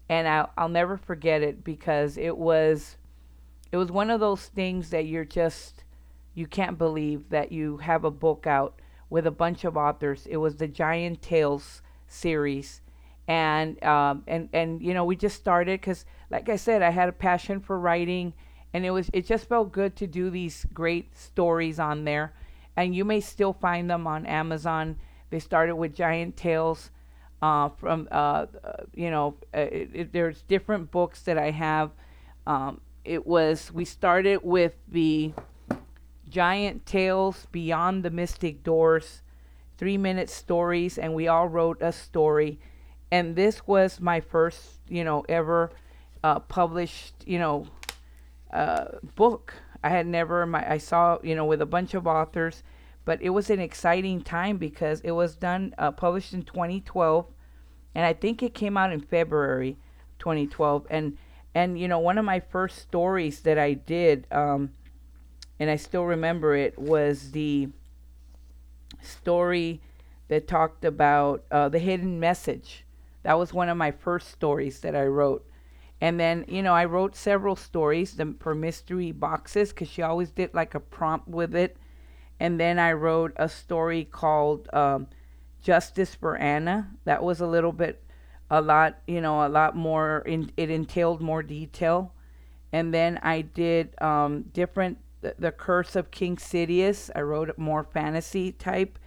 And 0.09 0.27
I'll, 0.27 0.51
I'll 0.57 0.69
never 0.69 0.97
forget 0.97 1.41
it 1.41 1.63
because 1.63 2.17
it 2.17 2.37
was 2.37 2.97
it 3.71 3.77
was 3.77 3.91
one 3.91 4.09
of 4.09 4.19
those 4.19 4.47
things 4.47 4.89
that 4.89 5.05
you're 5.05 5.25
just 5.25 5.83
you 6.33 6.47
can't 6.47 6.77
believe 6.77 7.29
that 7.29 7.51
you 7.51 7.77
have 7.77 8.03
a 8.03 8.11
book 8.11 8.47
out 8.47 8.79
with 9.09 9.27
a 9.27 9.31
bunch 9.31 9.63
of 9.63 9.77
authors. 9.77 10.27
It 10.27 10.37
was 10.37 10.55
the 10.55 10.67
Giant 10.67 11.21
Tales 11.21 11.81
series, 12.07 12.81
and 13.27 13.81
um, 13.83 14.23
and 14.27 14.49
and 14.51 14.81
you 14.81 14.93
know 14.93 15.05
we 15.05 15.15
just 15.15 15.37
started 15.37 15.79
because, 15.79 16.05
like 16.29 16.49
I 16.49 16.55
said, 16.55 16.81
I 16.81 16.89
had 16.89 17.09
a 17.09 17.13
passion 17.13 17.59
for 17.59 17.79
writing 17.79 18.33
and 18.73 18.85
it 18.85 18.91
was 18.91 19.09
it 19.13 19.25
just 19.25 19.47
felt 19.47 19.71
good 19.71 19.95
to 19.95 20.07
do 20.07 20.29
these 20.29 20.65
great 20.73 21.17
stories 21.17 21.79
on 21.79 22.03
there. 22.05 22.33
And 22.75 22.95
you 22.95 23.03
may 23.03 23.19
still 23.19 23.53
find 23.53 23.89
them 23.89 24.07
on 24.07 24.25
amazon. 24.25 24.97
They 25.29 25.39
started 25.39 25.75
with 25.75 25.95
giant 25.95 26.37
tales 26.37 26.91
uh, 27.41 27.69
from 27.69 28.07
uh, 28.11 28.45
uh 28.63 28.83
you 28.93 29.09
know 29.09 29.35
uh, 29.55 29.59
it, 29.59 29.89
it, 29.93 30.13
there's 30.13 30.41
different 30.43 30.91
books 30.91 31.21
that 31.21 31.37
i 31.37 31.51
have 31.51 31.91
um, 32.47 32.81
it 33.05 33.25
was 33.25 33.71
we 33.71 33.85
started 33.85 34.39
with 34.43 34.73
the 34.87 35.31
giant 36.29 36.85
tales 36.85 37.47
beyond 37.51 38.03
the 38.03 38.09
mystic 38.09 38.63
doors 38.63 39.21
three 39.77 39.97
minute 39.97 40.29
stories 40.29 40.97
and 40.97 41.13
we 41.13 41.27
all 41.27 41.47
wrote 41.47 41.77
a 41.81 41.91
story 41.91 42.59
and 43.11 43.35
this 43.35 43.65
was 43.67 43.99
my 43.99 44.19
first 44.19 44.79
you 44.87 45.03
know 45.03 45.25
ever 45.29 45.71
uh, 46.23 46.39
published 46.39 47.13
you 47.25 47.39
know 47.39 47.65
uh, 48.51 48.85
book. 49.15 49.53
I 49.83 49.89
had 49.89 50.07
never 50.07 50.45
my 50.45 50.69
I 50.69 50.77
saw 50.77 51.17
you 51.23 51.35
know 51.35 51.45
with 51.45 51.61
a 51.61 51.65
bunch 51.65 51.93
of 51.93 52.07
authors, 52.07 52.63
but 53.05 53.21
it 53.21 53.29
was 53.29 53.49
an 53.49 53.59
exciting 53.59 54.21
time 54.21 54.57
because 54.57 55.01
it 55.01 55.11
was 55.11 55.35
done 55.35 55.73
uh, 55.77 55.91
published 55.91 56.33
in 56.33 56.43
2012, 56.43 57.25
and 57.95 58.05
I 58.05 58.13
think 58.13 58.43
it 58.43 58.53
came 58.53 58.77
out 58.77 58.91
in 58.91 59.01
February 59.01 59.77
2012. 60.19 60.87
And 60.89 61.17
and 61.55 61.79
you 61.79 61.87
know 61.87 61.99
one 61.99 62.17
of 62.17 62.25
my 62.25 62.39
first 62.39 62.79
stories 62.79 63.41
that 63.41 63.57
I 63.57 63.73
did, 63.73 64.27
um, 64.31 64.71
and 65.59 65.69
I 65.69 65.75
still 65.75 66.05
remember 66.05 66.55
it 66.55 66.77
was 66.77 67.31
the 67.31 67.69
story 69.01 69.81
that 70.27 70.47
talked 70.47 70.85
about 70.85 71.43
uh, 71.51 71.69
the 71.69 71.79
hidden 71.79 72.19
message. 72.19 72.85
That 73.23 73.37
was 73.37 73.53
one 73.53 73.69
of 73.69 73.77
my 73.77 73.91
first 73.91 74.31
stories 74.31 74.79
that 74.81 74.95
I 74.95 75.05
wrote. 75.05 75.45
And 76.01 76.19
then, 76.19 76.45
you 76.47 76.61
know, 76.61 76.73
I 76.73 76.85
wrote 76.85 77.15
several 77.15 77.55
stories 77.55 78.15
the, 78.15 78.33
for 78.39 78.55
mystery 78.55 79.11
boxes 79.11 79.69
because 79.69 79.89
she 79.89 80.01
always 80.01 80.31
did 80.31 80.53
like 80.53 80.73
a 80.73 80.79
prompt 80.79 81.27
with 81.27 81.53
it. 81.55 81.75
And 82.39 82.59
then 82.59 82.79
I 82.79 82.93
wrote 82.93 83.33
a 83.35 83.49
story 83.49 84.05
called 84.05 84.69
um, 84.73 85.07
Justice 85.61 86.15
for 86.15 86.37
Anna. 86.37 86.91
That 87.05 87.21
was 87.23 87.41
a 87.41 87.47
little 87.47 87.73
bit, 87.73 88.03
a 88.49 88.61
lot, 88.61 88.99
you 89.07 89.21
know, 89.21 89.45
a 89.45 89.49
lot 89.49 89.75
more, 89.75 90.23
in, 90.25 90.51
it 90.55 90.69
entailed 90.69 91.21
more 91.21 91.43
detail. 91.43 92.13
And 92.71 92.93
then 92.93 93.19
I 93.23 93.41
did 93.41 93.99
um, 94.01 94.43
different, 94.53 94.99
the, 95.21 95.35
the 95.37 95.51
Curse 95.51 95.95
of 95.95 96.11
King 96.11 96.37
Sidious. 96.37 97.09
I 97.15 97.21
wrote 97.21 97.57
more 97.57 97.83
fantasy 97.83 98.51
type. 98.53 98.97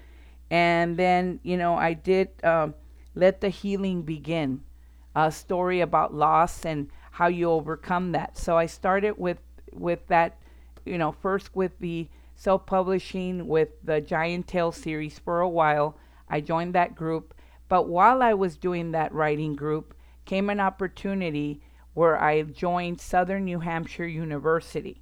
And 0.51 0.99
then, 0.99 1.41
you 1.43 1.57
know, 1.57 1.77
I 1.77 1.95
did 1.95 2.29
um, 2.45 2.75
Let 3.15 3.41
the 3.41 3.49
Healing 3.49 4.03
Begin, 4.03 4.61
a 5.15 5.33
story 5.33 5.81
about 5.81 6.13
loss 6.13 6.67
and 6.67 6.89
how 7.13 7.29
you 7.29 7.51
overcome 7.51 8.13
that. 8.13 8.37
So 8.37 8.59
I 8.59 8.67
started 8.67 9.15
with 9.17 9.39
with 9.73 10.07
that, 10.09 10.39
you 10.85 10.99
know, 10.99 11.13
first 11.13 11.55
with 11.57 11.79
the 11.79 12.09
self-publishing 12.43 13.47
with 13.47 13.69
the 13.85 14.01
Giant 14.01 14.49
Tales 14.49 14.77
series 14.77 15.17
for 15.17 15.41
a 15.41 15.49
while. 15.49 15.97
I 16.29 16.41
joined 16.41 16.75
that 16.75 16.97
group, 16.97 17.35
but 17.69 17.87
while 17.87 18.21
I 18.21 18.35
was 18.35 18.57
doing 18.57 18.91
that 18.91 19.15
writing 19.15 19.55
group, 19.55 19.95
came 20.25 20.51
an 20.51 20.59
opportunity 20.59 21.61
where 21.95 22.21
I 22.21 22.43
joined 22.43 23.01
Southern 23.01 23.45
New 23.45 23.61
Hampshire 23.61 24.09
University. 24.09 25.01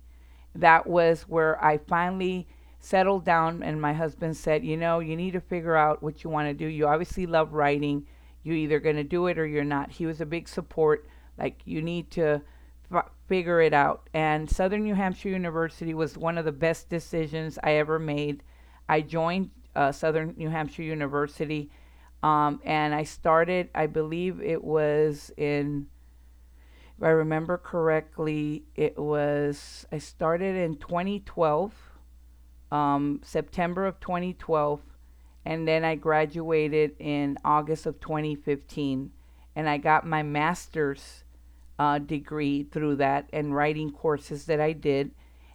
That 0.54 0.86
was 0.86 1.22
where 1.22 1.62
I 1.64 1.78
finally 1.78 2.46
settled 2.78 3.24
down 3.24 3.62
and 3.62 3.80
my 3.80 3.94
husband 3.94 4.36
said, 4.36 4.62
"You 4.62 4.76
know, 4.76 4.98
you 4.98 5.16
need 5.16 5.32
to 5.32 5.40
figure 5.40 5.76
out 5.76 6.02
what 6.02 6.22
you 6.22 6.28
want 6.28 6.48
to 6.48 6.54
do. 6.54 6.66
You 6.66 6.88
obviously 6.88 7.24
love 7.24 7.54
writing. 7.54 8.06
You're 8.42 8.56
either 8.56 8.80
going 8.80 8.96
to 8.96 9.04
do 9.04 9.28
it 9.28 9.38
or 9.38 9.46
you're 9.46 9.64
not." 9.64 9.92
He 9.92 10.04
was 10.04 10.20
a 10.20 10.26
big 10.26 10.46
support 10.46 11.06
like 11.38 11.62
you 11.64 11.80
need 11.80 12.10
to 12.10 12.42
figure 13.28 13.60
it 13.60 13.72
out. 13.72 14.08
And 14.12 14.50
Southern 14.50 14.82
New 14.82 14.94
Hampshire 14.94 15.28
University 15.28 15.94
was 15.94 16.18
one 16.18 16.38
of 16.38 16.44
the 16.44 16.52
best 16.52 16.88
decisions 16.88 17.58
I 17.62 17.72
ever 17.72 17.98
made. 17.98 18.42
I 18.88 19.00
joined 19.00 19.50
uh, 19.76 19.92
Southern 19.92 20.34
New 20.36 20.48
Hampshire 20.48 20.82
University 20.82 21.70
um, 22.22 22.60
and 22.64 22.94
I 22.94 23.04
started, 23.04 23.70
I 23.74 23.86
believe 23.86 24.40
it 24.40 24.62
was 24.62 25.30
in 25.36 25.86
if 26.96 27.04
I 27.04 27.10
remember 27.10 27.56
correctly, 27.56 28.64
it 28.76 28.98
was 28.98 29.86
I 29.90 29.96
started 29.96 30.54
in 30.54 30.76
2012 30.76 31.72
um, 32.70 33.20
September 33.24 33.86
of 33.86 33.98
2012, 34.00 34.82
and 35.46 35.66
then 35.66 35.82
I 35.82 35.94
graduated 35.94 36.96
in 36.98 37.38
August 37.42 37.86
of 37.86 38.00
2015, 38.00 39.12
and 39.56 39.68
I 39.68 39.78
got 39.78 40.06
my 40.06 40.22
master's 40.22 41.24
uh, 41.80 41.98
degree 41.98 42.62
through 42.62 42.94
that 42.96 43.26
and 43.32 43.56
writing 43.56 43.90
courses 43.90 44.44
that 44.44 44.60
I 44.60 44.72
did. 44.72 45.12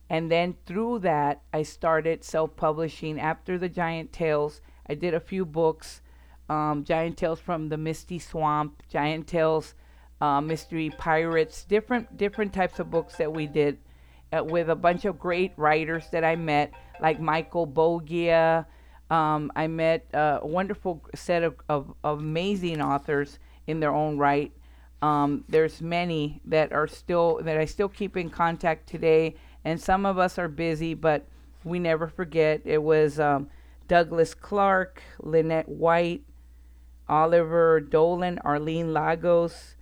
And 0.10 0.32
then 0.32 0.56
through 0.66 1.00
that, 1.00 1.44
I 1.54 1.62
started 1.62 2.24
self 2.24 2.56
publishing. 2.56 3.20
After 3.20 3.60
the 3.60 3.70
Giant 3.70 4.12
Tales, 4.12 4.60
I 4.90 4.96
did 4.96 5.14
a 5.14 5.20
few 5.20 5.46
books 5.46 6.02
um, 6.50 6.84
Giant 6.84 7.18
Tales 7.18 7.40
from 7.40 7.70
the 7.70 7.78
Misty 7.78 8.20
Swamp, 8.20 8.84
Giant 8.90 9.28
Tales, 9.28 9.76
uh, 10.20 10.42
Mystery 10.42 10.92
Pirates, 10.98 11.64
different, 11.64 12.18
different 12.18 12.54
types 12.54 12.80
of 12.80 12.90
books 12.90 13.18
that 13.18 13.32
we 13.32 13.48
did 13.48 13.78
uh, 14.36 14.44
with 14.44 14.70
a 14.70 14.76
bunch 14.76 15.06
of 15.06 15.20
great 15.20 15.54
writers 15.58 16.06
that 16.12 16.24
I 16.24 16.36
met 16.36 16.72
like 17.02 17.20
Michael 17.20 17.68
Bogia. 17.68 18.66
Um, 19.10 19.52
I 19.56 19.68
met 19.68 20.08
a 20.14 20.40
wonderful 20.44 21.04
set 21.14 21.44
of, 21.44 21.56
of, 21.70 21.94
of, 22.04 22.20
amazing 22.20 22.82
authors 22.82 23.38
in 23.68 23.80
their 23.80 23.94
own 23.94 24.18
right. 24.18 24.52
Um, 25.02 25.44
there's 25.48 25.82
many 25.82 26.42
that 26.46 26.74
are 26.74 26.88
still 26.88 27.40
that 27.44 27.58
I 27.58 27.66
still 27.66 27.90
keep 27.90 28.18
in 28.18 28.30
contact 28.30 28.88
today, 28.88 29.36
and 29.64 29.80
some 29.80 30.06
of 30.06 30.18
us 30.18 30.38
are 30.38 30.48
busy, 30.48 30.94
but 30.94 31.26
we 31.64 31.80
never 31.80 32.08
forget. 32.08 32.62
It 32.66 32.82
was 32.82 33.20
um, 33.20 33.50
Douglas 33.88 34.34
Clark, 34.34 35.02
Lynette 35.20 35.70
White, 35.70 36.24
Oliver 37.08 37.80
Dolan, 37.80 38.40
Arlene 38.40 38.94
Lagos, 38.94 39.76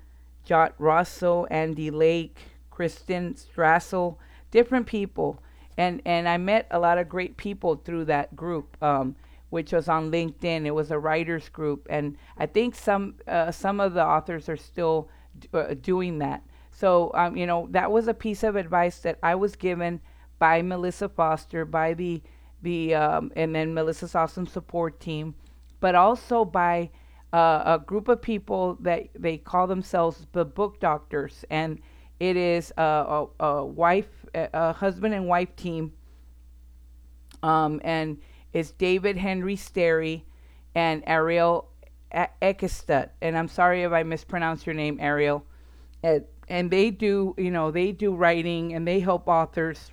Jot 0.45 0.73
Russell, 0.77 1.47
Andy 1.49 1.91
Lake, 1.91 2.37
Kristen 2.69 3.35
Strassel, 3.35 4.17
different 4.51 4.87
people 4.87 5.39
and 5.77 6.01
and 6.05 6.27
I 6.27 6.37
met 6.37 6.67
a 6.71 6.79
lot 6.79 6.97
of 6.97 7.09
great 7.09 7.37
people 7.37 7.75
through 7.75 8.05
that 8.05 8.35
group, 8.35 8.77
um, 8.81 9.15
which 9.53 9.71
was 9.71 9.87
on 9.87 10.09
LinkedIn. 10.09 10.65
It 10.65 10.71
was 10.71 10.89
a 10.89 10.97
writers 10.97 11.47
group, 11.47 11.85
and 11.87 12.17
I 12.39 12.47
think 12.47 12.73
some 12.73 13.15
uh, 13.27 13.51
some 13.51 13.79
of 13.79 13.93
the 13.93 14.03
authors 14.03 14.49
are 14.49 14.57
still 14.57 15.09
d- 15.37 15.47
uh, 15.53 15.75
doing 15.79 16.17
that. 16.17 16.41
So 16.71 17.11
um, 17.13 17.37
you 17.37 17.45
know 17.45 17.67
that 17.69 17.91
was 17.91 18.07
a 18.07 18.15
piece 18.15 18.41
of 18.41 18.55
advice 18.55 18.97
that 19.01 19.19
I 19.21 19.35
was 19.35 19.55
given 19.55 20.01
by 20.39 20.63
Melissa 20.63 21.07
Foster, 21.07 21.65
by 21.65 21.93
the 21.93 22.23
the 22.63 22.95
um, 22.95 23.31
and 23.35 23.53
then 23.53 23.75
Melissa's 23.75 24.15
awesome 24.15 24.47
support 24.47 24.99
team, 24.99 25.35
but 25.79 25.93
also 25.93 26.43
by 26.45 26.89
uh, 27.31 27.61
a 27.77 27.79
group 27.85 28.07
of 28.07 28.23
people 28.23 28.75
that 28.81 29.09
they 29.13 29.37
call 29.37 29.67
themselves 29.67 30.25
the 30.31 30.45
book 30.45 30.79
doctors, 30.79 31.45
and 31.51 31.79
it 32.19 32.35
is 32.35 32.73
a, 32.75 33.27
a, 33.39 33.45
a 33.45 33.65
wife 33.65 34.25
a 34.33 34.73
husband 34.73 35.13
and 35.13 35.27
wife 35.27 35.55
team. 35.55 35.93
Um, 37.43 37.81
and 37.83 38.17
it's 38.53 38.71
David 38.71 39.17
Henry 39.17 39.55
Sterry 39.55 40.25
and 40.75 41.03
Arielle 41.05 41.65
Eckstut. 42.13 43.09
And 43.21 43.37
I'm 43.37 43.47
sorry 43.47 43.83
if 43.83 43.91
I 43.91 44.03
mispronounced 44.03 44.65
your 44.65 44.75
name, 44.75 44.99
Arielle. 44.99 45.41
And, 46.03 46.25
and 46.47 46.69
they 46.69 46.91
do, 46.91 47.33
you 47.37 47.51
know, 47.51 47.71
they 47.71 47.91
do 47.91 48.13
writing 48.13 48.73
and 48.73 48.87
they 48.87 48.99
help 48.99 49.27
authors. 49.27 49.91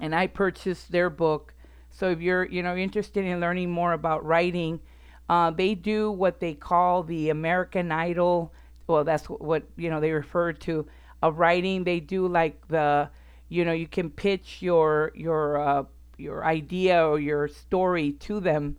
And 0.00 0.14
I 0.14 0.26
purchased 0.26 0.92
their 0.92 1.10
book. 1.10 1.54
So 1.90 2.10
if 2.10 2.20
you're, 2.20 2.44
you 2.44 2.62
know, 2.62 2.76
interested 2.76 3.24
in 3.24 3.40
learning 3.40 3.70
more 3.70 3.92
about 3.92 4.24
writing, 4.24 4.80
uh, 5.28 5.50
they 5.50 5.74
do 5.74 6.10
what 6.10 6.40
they 6.40 6.54
call 6.54 7.02
the 7.02 7.30
American 7.30 7.90
Idol. 7.90 8.52
Well, 8.86 9.02
that's 9.02 9.26
what, 9.26 9.64
you 9.76 9.90
know 9.90 10.00
they 10.00 10.12
refer 10.12 10.52
to 10.52 10.86
of 11.22 11.38
writing. 11.38 11.84
They 11.84 11.98
do 11.98 12.28
like 12.28 12.68
the, 12.68 13.08
you 13.48 13.64
know, 13.64 13.72
you 13.72 13.88
can 13.88 14.10
pitch 14.10 14.58
your 14.60 15.12
your 15.14 15.58
uh, 15.58 15.84
your 16.16 16.44
idea 16.44 17.06
or 17.06 17.18
your 17.18 17.48
story 17.48 18.12
to 18.12 18.40
them 18.40 18.76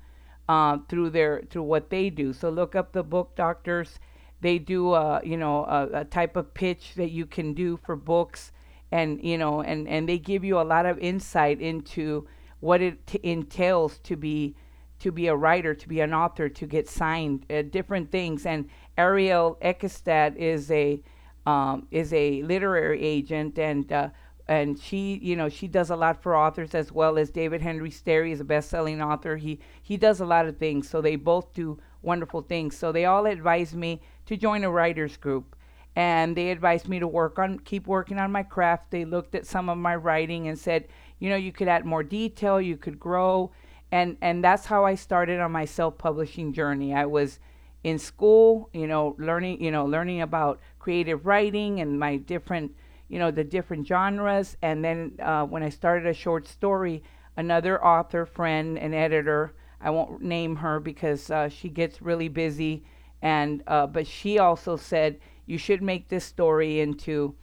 uh, 0.49 0.77
through 0.87 1.09
their 1.09 1.43
through 1.49 1.63
what 1.63 1.89
they 1.89 2.09
do. 2.09 2.33
So 2.33 2.49
look 2.49 2.75
up 2.75 2.91
the 2.91 3.03
book 3.03 3.35
doctors. 3.35 3.99
They 4.41 4.59
do 4.59 4.93
a 4.93 5.21
you 5.23 5.37
know 5.37 5.65
a, 5.65 6.01
a 6.01 6.05
type 6.05 6.35
of 6.35 6.53
pitch 6.53 6.93
that 6.95 7.11
you 7.11 7.25
can 7.25 7.53
do 7.53 7.77
for 7.77 7.95
books, 7.95 8.51
and 8.91 9.21
you 9.23 9.37
know 9.37 9.61
and 9.61 9.87
and 9.87 10.07
they 10.07 10.17
give 10.17 10.43
you 10.43 10.59
a 10.59 10.63
lot 10.63 10.85
of 10.85 10.97
insight 10.99 11.61
into 11.61 12.27
what 12.59 12.81
it 12.81 13.05
t- 13.05 13.19
entails 13.23 13.99
to 13.99 14.15
be 14.15 14.55
to 14.99 15.11
be 15.11 15.27
a 15.27 15.35
writer, 15.35 15.75
to 15.75 15.87
be 15.87 15.99
an 15.99 16.13
author, 16.13 16.49
to 16.49 16.65
get 16.65 16.89
signed, 16.89 17.45
uh, 17.51 17.61
different 17.61 18.11
things. 18.11 18.45
And 18.47 18.67
Arielle 18.97 19.59
Eckstut 19.61 20.35
is 20.35 20.71
a 20.71 21.01
um, 21.45 21.87
is 21.91 22.11
a 22.13 22.41
literary 22.43 23.01
agent 23.01 23.57
and 23.57 23.91
uh, 23.91 24.09
and 24.47 24.79
she 24.79 25.19
you 25.21 25.35
know 25.35 25.49
she 25.49 25.67
does 25.67 25.89
a 25.89 25.95
lot 25.95 26.21
for 26.21 26.35
authors 26.35 26.73
as 26.73 26.91
well 26.91 27.17
as 27.17 27.29
David 27.29 27.61
Henry 27.61 27.91
Sterry 27.91 28.31
is 28.31 28.39
a 28.39 28.45
best-selling 28.45 29.01
author. 29.01 29.37
He 29.37 29.59
he 29.81 29.97
does 29.97 30.19
a 30.19 30.25
lot 30.25 30.47
of 30.47 30.57
things, 30.57 30.89
so 30.89 31.01
they 31.01 31.15
both 31.15 31.53
do 31.53 31.79
wonderful 32.01 32.41
things. 32.41 32.77
So 32.77 32.91
they 32.91 33.05
all 33.05 33.25
advised 33.25 33.75
me 33.75 34.01
to 34.25 34.37
join 34.37 34.63
a 34.63 34.69
writers 34.69 35.17
group 35.17 35.55
and 35.95 36.35
they 36.35 36.51
advised 36.51 36.87
me 36.87 36.99
to 36.99 37.07
work 37.07 37.39
on 37.39 37.59
keep 37.59 37.87
working 37.87 38.19
on 38.19 38.31
my 38.31 38.43
craft. 38.43 38.91
They 38.91 39.05
looked 39.05 39.35
at 39.35 39.45
some 39.45 39.69
of 39.69 39.77
my 39.77 39.95
writing 39.95 40.47
and 40.47 40.57
said, 40.57 40.87
you 41.19 41.29
know, 41.29 41.35
you 41.35 41.51
could 41.51 41.67
add 41.67 41.85
more 41.85 42.03
detail, 42.03 42.61
you 42.61 42.77
could 42.77 42.99
grow 42.99 43.51
and 43.91 44.17
and 44.21 44.43
that's 44.43 44.65
how 44.65 44.85
I 44.85 44.95
started 44.95 45.39
on 45.39 45.51
my 45.51 45.65
self-publishing 45.65 46.53
journey. 46.53 46.93
I 46.93 47.05
was 47.05 47.39
in 47.83 47.99
school, 47.99 48.69
you 48.73 48.87
know, 48.87 49.15
learning, 49.17 49.63
you 49.63 49.71
know, 49.71 49.85
learning 49.85 50.21
about 50.21 50.59
creative 50.79 51.25
writing 51.25 51.79
and 51.79 51.99
my 51.99 52.17
different, 52.17 52.75
you 53.09 53.19
know, 53.19 53.31
the 53.31 53.43
different 53.43 53.87
genres. 53.87 54.57
And 54.61 54.83
then 54.83 55.13
uh, 55.21 55.45
when 55.45 55.63
I 55.63 55.69
started 55.69 56.07
a 56.07 56.13
short 56.13 56.47
story, 56.47 57.03
another 57.35 57.83
author 57.83 58.25
friend 58.25 58.77
and 58.77 58.93
editor, 58.93 59.53
I 59.79 59.91
won't 59.91 60.21
name 60.21 60.57
her 60.57 60.79
because 60.79 61.29
uh, 61.29 61.49
she 61.49 61.69
gets 61.69 62.01
really 62.01 62.29
busy, 62.29 62.83
and 63.21 63.63
uh, 63.67 63.87
but 63.87 64.07
she 64.07 64.39
also 64.39 64.75
said 64.75 65.19
you 65.45 65.57
should 65.57 65.81
make 65.81 66.09
this 66.09 66.25
story 66.25 66.79
into 66.79 67.35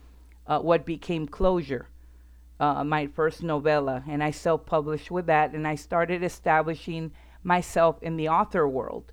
uh, 0.47 0.59
what 0.59 0.85
became 0.85 1.27
Closure. 1.27 1.87
Uh, 2.57 2.83
my 2.85 3.07
first 3.07 3.43
novella, 3.43 4.03
and 4.07 4.23
I 4.23 4.31
self 4.31 4.65
published 4.65 5.11
with 5.11 5.25
that, 5.25 5.53
and 5.53 5.67
I 5.67 5.75
started 5.75 6.23
establishing 6.23 7.11
myself 7.43 8.01
in 8.01 8.15
the 8.15 8.29
author 8.29 8.67
world. 8.67 9.11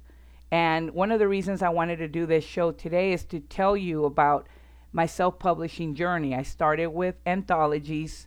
And 0.51 0.93
one 0.93 1.11
of 1.11 1.19
the 1.19 1.29
reasons 1.29 1.63
I 1.63 1.71
wanted 1.71 1.97
to 1.97 2.09
do 2.09 2.27
this 2.27 2.45
show 2.45 2.73
today 2.73 3.13
is 3.13 3.25
to 3.27 3.41
tell 3.41 3.77
you 3.77 4.05
about 4.05 4.47
my 4.93 5.07
self 5.07 5.39
publishing 5.39 5.95
journey. 5.95 6.35
I 6.35 6.43
started 6.43 6.89
with 6.89 7.17
anthologies, 7.27 8.27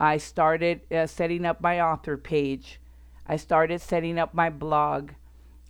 I 0.00 0.18
started 0.18 0.80
uh, 0.92 1.06
setting 1.06 1.44
up 1.44 1.60
my 1.60 1.80
author 1.80 2.16
page. 2.16 2.80
I 3.26 3.36
started 3.36 3.80
setting 3.80 4.18
up 4.18 4.32
my 4.32 4.48
blog. 4.48 5.10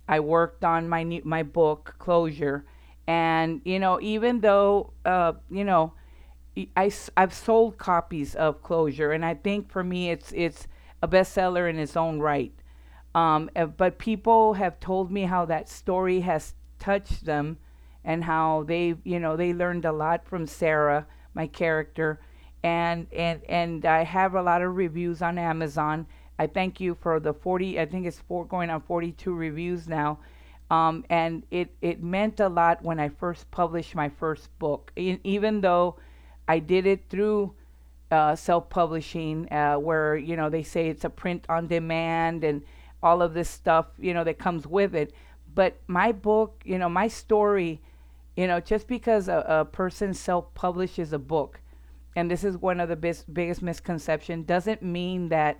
I 0.07 0.19
worked 0.19 0.63
on 0.63 0.87
my 0.87 1.03
new, 1.03 1.21
my 1.23 1.43
book 1.43 1.95
Closure, 1.99 2.65
and 3.07 3.61
you 3.65 3.79
know, 3.79 3.99
even 4.01 4.41
though 4.41 4.93
uh, 5.05 5.33
you 5.49 5.63
know, 5.63 5.93
I 6.75 6.91
I've 7.17 7.33
sold 7.33 7.77
copies 7.77 8.35
of 8.35 8.61
Closure, 8.63 9.11
and 9.11 9.25
I 9.25 9.33
think 9.33 9.69
for 9.69 9.83
me 9.83 10.09
it's 10.09 10.31
it's 10.35 10.67
a 11.01 11.07
bestseller 11.07 11.69
in 11.69 11.77
its 11.77 11.97
own 11.97 12.19
right. 12.19 12.53
Um, 13.15 13.49
uh, 13.55 13.65
but 13.65 13.97
people 13.97 14.53
have 14.53 14.79
told 14.79 15.11
me 15.11 15.23
how 15.23 15.45
that 15.45 15.67
story 15.69 16.21
has 16.21 16.53
touched 16.77 17.25
them, 17.25 17.57
and 18.09 18.23
how 18.23 18.63
they 18.67 18.95
you 19.03 19.19
know 19.19 19.37
they 19.37 19.53
learned 19.53 19.85
a 19.85 19.91
lot 19.91 20.25
from 20.25 20.47
Sarah, 20.47 21.05
my 21.35 21.45
character, 21.45 22.19
and 22.63 23.05
and 23.13 23.41
and 23.47 23.85
I 23.85 24.03
have 24.03 24.33
a 24.33 24.41
lot 24.41 24.63
of 24.63 24.75
reviews 24.75 25.21
on 25.21 25.37
Amazon. 25.37 26.07
I 26.39 26.47
thank 26.47 26.81
you 26.81 26.95
for 26.95 27.19
the 27.19 27.33
40. 27.33 27.79
I 27.79 27.85
think 27.85 28.07
it's 28.07 28.19
four 28.19 28.45
going 28.45 28.71
on 28.71 28.81
42 28.81 29.31
reviews 29.31 29.87
now. 29.87 30.17
Um, 30.71 31.03
and 31.09 31.43
it, 31.51 31.69
it 31.81 32.01
meant 32.01 32.39
a 32.39 32.47
lot 32.47 32.81
when 32.81 32.99
I 32.99 33.09
first 33.09 33.49
published 33.51 33.93
my 33.93 34.09
first 34.09 34.47
book. 34.57 34.91
E- 34.95 35.17
even 35.23 35.61
though 35.61 35.97
I 36.47 36.59
did 36.59 36.85
it 36.85 37.09
through 37.09 37.53
uh, 38.11 38.35
self-publishing, 38.35 39.51
uh, 39.51 39.75
where 39.75 40.15
you 40.15 40.35
know 40.35 40.49
they 40.49 40.63
say 40.63 40.89
it's 40.89 41.05
a 41.05 41.09
print 41.11 41.45
on 41.47 41.67
demand 41.67 42.43
and 42.43 42.63
all 43.03 43.21
of 43.21 43.35
this 43.35 43.49
stuff, 43.49 43.85
you 43.99 44.15
know, 44.15 44.23
that 44.23 44.39
comes 44.39 44.65
with 44.65 44.95
it. 44.95 45.13
But 45.53 45.77
my 45.87 46.11
book, 46.11 46.61
you 46.65 46.79
know, 46.79 46.89
my 46.89 47.07
story, 47.07 47.81
you 48.39 48.47
know, 48.47 48.61
just 48.61 48.87
because 48.87 49.27
a, 49.27 49.43
a 49.49 49.65
person 49.65 50.13
self-publishes 50.13 51.11
a 51.11 51.19
book, 51.19 51.59
and 52.15 52.31
this 52.31 52.45
is 52.45 52.55
one 52.55 52.79
of 52.79 52.87
the 52.87 52.95
bis- 52.95 53.25
biggest 53.25 53.61
misconceptions, 53.61 54.45
doesn't 54.45 54.81
mean 54.81 55.27
that 55.27 55.59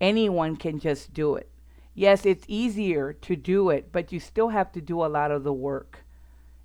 anyone 0.00 0.54
can 0.54 0.78
just 0.78 1.12
do 1.12 1.34
it. 1.34 1.50
Yes, 1.96 2.24
it's 2.24 2.44
easier 2.46 3.12
to 3.12 3.34
do 3.34 3.70
it, 3.70 3.90
but 3.90 4.12
you 4.12 4.20
still 4.20 4.50
have 4.50 4.70
to 4.70 4.80
do 4.80 5.04
a 5.04 5.10
lot 5.10 5.32
of 5.32 5.42
the 5.42 5.52
work. 5.52 6.04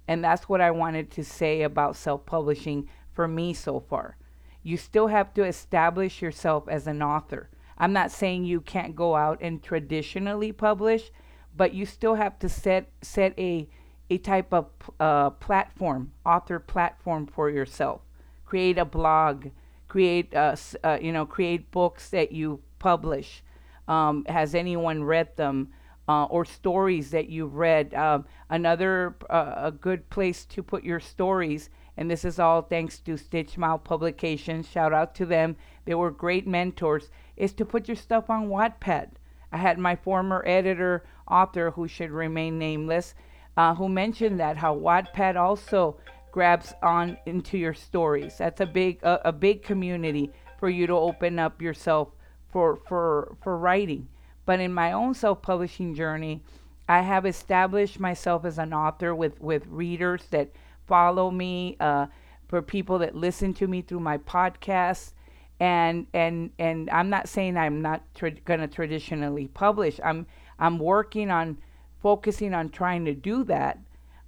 And 0.08 0.24
that's 0.24 0.48
what 0.48 0.62
I 0.62 0.70
wanted 0.70 1.10
to 1.10 1.24
say 1.24 1.64
about 1.64 1.96
self 1.96 2.28
publishing 2.28 2.88
for 3.12 3.28
me 3.28 3.52
so 3.56 3.80
far. 3.80 4.16
You 4.62 4.78
still 4.78 5.08
have 5.08 5.34
to 5.34 5.44
establish 5.44 6.22
yourself 6.22 6.70
as 6.70 6.86
an 6.86 7.02
author. 7.02 7.50
I'm 7.80 7.94
not 7.94 8.12
saying 8.12 8.46
you 8.46 8.62
can't 8.62 8.96
go 8.96 9.16
out 9.16 9.40
and 9.42 9.64
traditionally 9.64 10.52
publish, 10.52 11.10
but 11.56 11.74
you 11.74 11.88
still 11.88 12.14
have 12.14 12.38
to 12.38 12.48
set 12.48 12.92
set 13.02 13.34
a 13.40 13.68
a 14.10 14.18
type 14.18 14.54
of 14.54 14.68
uh, 15.00 15.30
platform, 15.32 16.12
author 16.26 16.60
platform 16.60 17.28
for 17.28 17.50
yourself. 17.50 18.02
Create 18.46 18.78
a 18.78 18.86
blog, 18.86 19.48
create 19.88 20.34
uh, 20.34 20.56
uh, 20.84 20.98
you 21.02 21.12
know 21.12 21.26
create 21.26 21.72
books 21.72 22.10
that 22.10 22.32
you 22.32 22.62
publish. 22.80 23.44
Um, 23.88 24.26
has 24.28 24.56
anyone 24.56 25.04
read 25.04 25.36
them? 25.36 25.70
Uh, 26.10 26.24
or 26.28 26.46
stories 26.46 27.12
that 27.12 27.28
you've 27.28 27.56
read. 27.56 27.94
Um, 27.94 28.24
another 28.50 29.18
uh, 29.30 29.56
a 29.58 29.72
good 29.74 30.10
place 30.10 30.46
to 30.46 30.64
put 30.64 30.86
your 30.86 31.02
stories, 31.02 31.70
and 31.98 32.10
this 32.10 32.24
is 32.24 32.40
all 32.40 32.62
thanks 32.62 33.00
to 33.00 33.18
Stitched 33.18 33.56
Smile 33.56 33.78
Publications. 33.78 34.70
Shout 34.70 34.94
out 34.94 35.14
to 35.16 35.26
them; 35.26 35.58
they 35.84 35.94
were 35.94 36.12
great 36.12 36.48
mentors. 36.48 37.10
Is 37.36 37.52
to 37.56 37.66
put 37.66 37.90
your 37.90 37.98
stuff 37.98 38.30
on 38.30 38.48
Wattpad. 38.48 39.10
I 39.52 39.58
had 39.58 39.78
my 39.78 39.98
former 39.98 40.44
editor, 40.46 41.04
author, 41.30 41.72
who 41.72 41.90
should 41.90 42.12
remain 42.12 42.58
nameless, 42.58 43.14
uh, 43.58 43.76
who 43.76 43.90
mentioned 43.90 44.40
that 44.40 44.58
how 44.58 44.76
Wattpad 44.76 45.36
also 45.36 45.98
grabs 46.32 46.74
on 46.84 47.18
into 47.26 47.58
your 47.58 47.74
stories. 47.74 48.38
That's 48.38 48.62
a 48.62 48.66
big 48.66 49.02
a, 49.04 49.30
a 49.30 49.32
big 49.34 49.64
community 49.64 50.32
for 50.60 50.70
you 50.70 50.88
to 50.88 50.94
open 50.94 51.40
up 51.40 51.62
yourself 51.62 52.10
for 52.50 52.78
for 52.88 53.36
for 53.42 53.58
writing. 53.58 54.08
But 54.46 54.60
in 54.60 54.74
my 54.74 54.94
own 54.94 55.14
self-publishing 55.14 55.96
journey, 55.96 56.44
I 56.88 57.02
have 57.02 57.26
established 57.26 58.00
myself 58.00 58.46
as 58.46 58.58
an 58.58 58.74
author 58.74 59.14
with 59.14 59.42
with 59.42 59.66
readers 59.68 60.24
that 60.30 60.52
follow 60.86 61.32
me, 61.32 61.76
uh, 61.82 62.08
for 62.48 62.62
people 62.62 63.00
that 63.00 63.14
listen 63.14 63.54
to 63.56 63.68
me 63.68 63.82
through 63.82 64.00
my 64.00 64.18
podcast. 64.18 65.14
And 65.60 66.06
and 66.14 66.52
and 66.60 66.90
I'm 66.92 67.10
not 67.10 67.28
saying 67.28 67.58
I'm 67.58 67.82
not 67.82 68.04
tra- 68.14 68.32
going 68.32 68.60
to 68.60 68.68
traditionally 68.68 69.48
publish. 69.48 70.00
I'm 70.04 70.28
I'm 70.60 70.78
working 70.78 71.32
on 71.32 71.58
focusing 72.02 72.54
on 72.54 72.70
trying 72.70 73.06
to 73.06 73.14
do 73.14 73.44
that. 73.46 73.80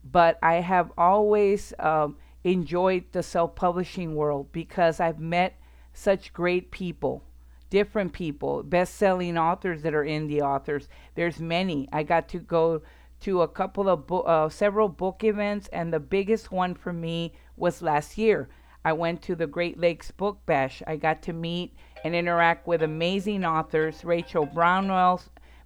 But 0.10 0.39
I 0.41 0.55
have 0.55 0.91
always 0.97 1.73
um, 1.79 2.17
enjoyed 2.43 3.05
the 3.12 3.23
self-publishing 3.23 4.15
world 4.15 4.51
because 4.51 4.99
I've 4.99 5.19
met 5.19 5.60
such 5.93 6.34
great 6.34 6.71
people 6.71 7.23
different 7.69 8.13
people, 8.13 8.63
best-selling 8.63 9.38
authors 9.38 9.82
that 9.84 9.93
are 9.93 10.03
indie 10.03 10.41
authors. 10.41 10.89
There's 11.15 11.39
many. 11.39 11.88
I 11.91 12.03
got 12.03 12.27
to 12.29 12.39
go 12.39 12.82
to 13.21 13.41
a 13.41 13.47
couple 13.47 13.89
of 13.89 14.08
bo- 14.08 14.21
uh, 14.21 14.49
several 14.49 14.89
book 14.89 15.23
events, 15.23 15.67
and 15.71 15.93
the 15.93 15.99
biggest 15.99 16.51
one 16.51 16.73
for 16.73 16.93
me 16.93 17.34
was 17.58 17.82
last 17.82 18.17
year. 18.17 18.49
I 18.84 18.93
went 18.93 19.21
to 19.23 19.36
the 19.36 19.47
Great 19.47 19.77
Lakes 19.77 20.10
Book 20.10 20.39
Bash. 20.45 20.82
I 20.88 20.95
got 20.95 21.21
to 21.23 21.34
meet 21.34 21.75
and 22.03 22.15
interact 22.15 22.65
with 22.65 22.82
amazing 22.82 23.43
authors, 23.43 24.05
Rachael 24.05 24.45
Brownell, 24.45 25.21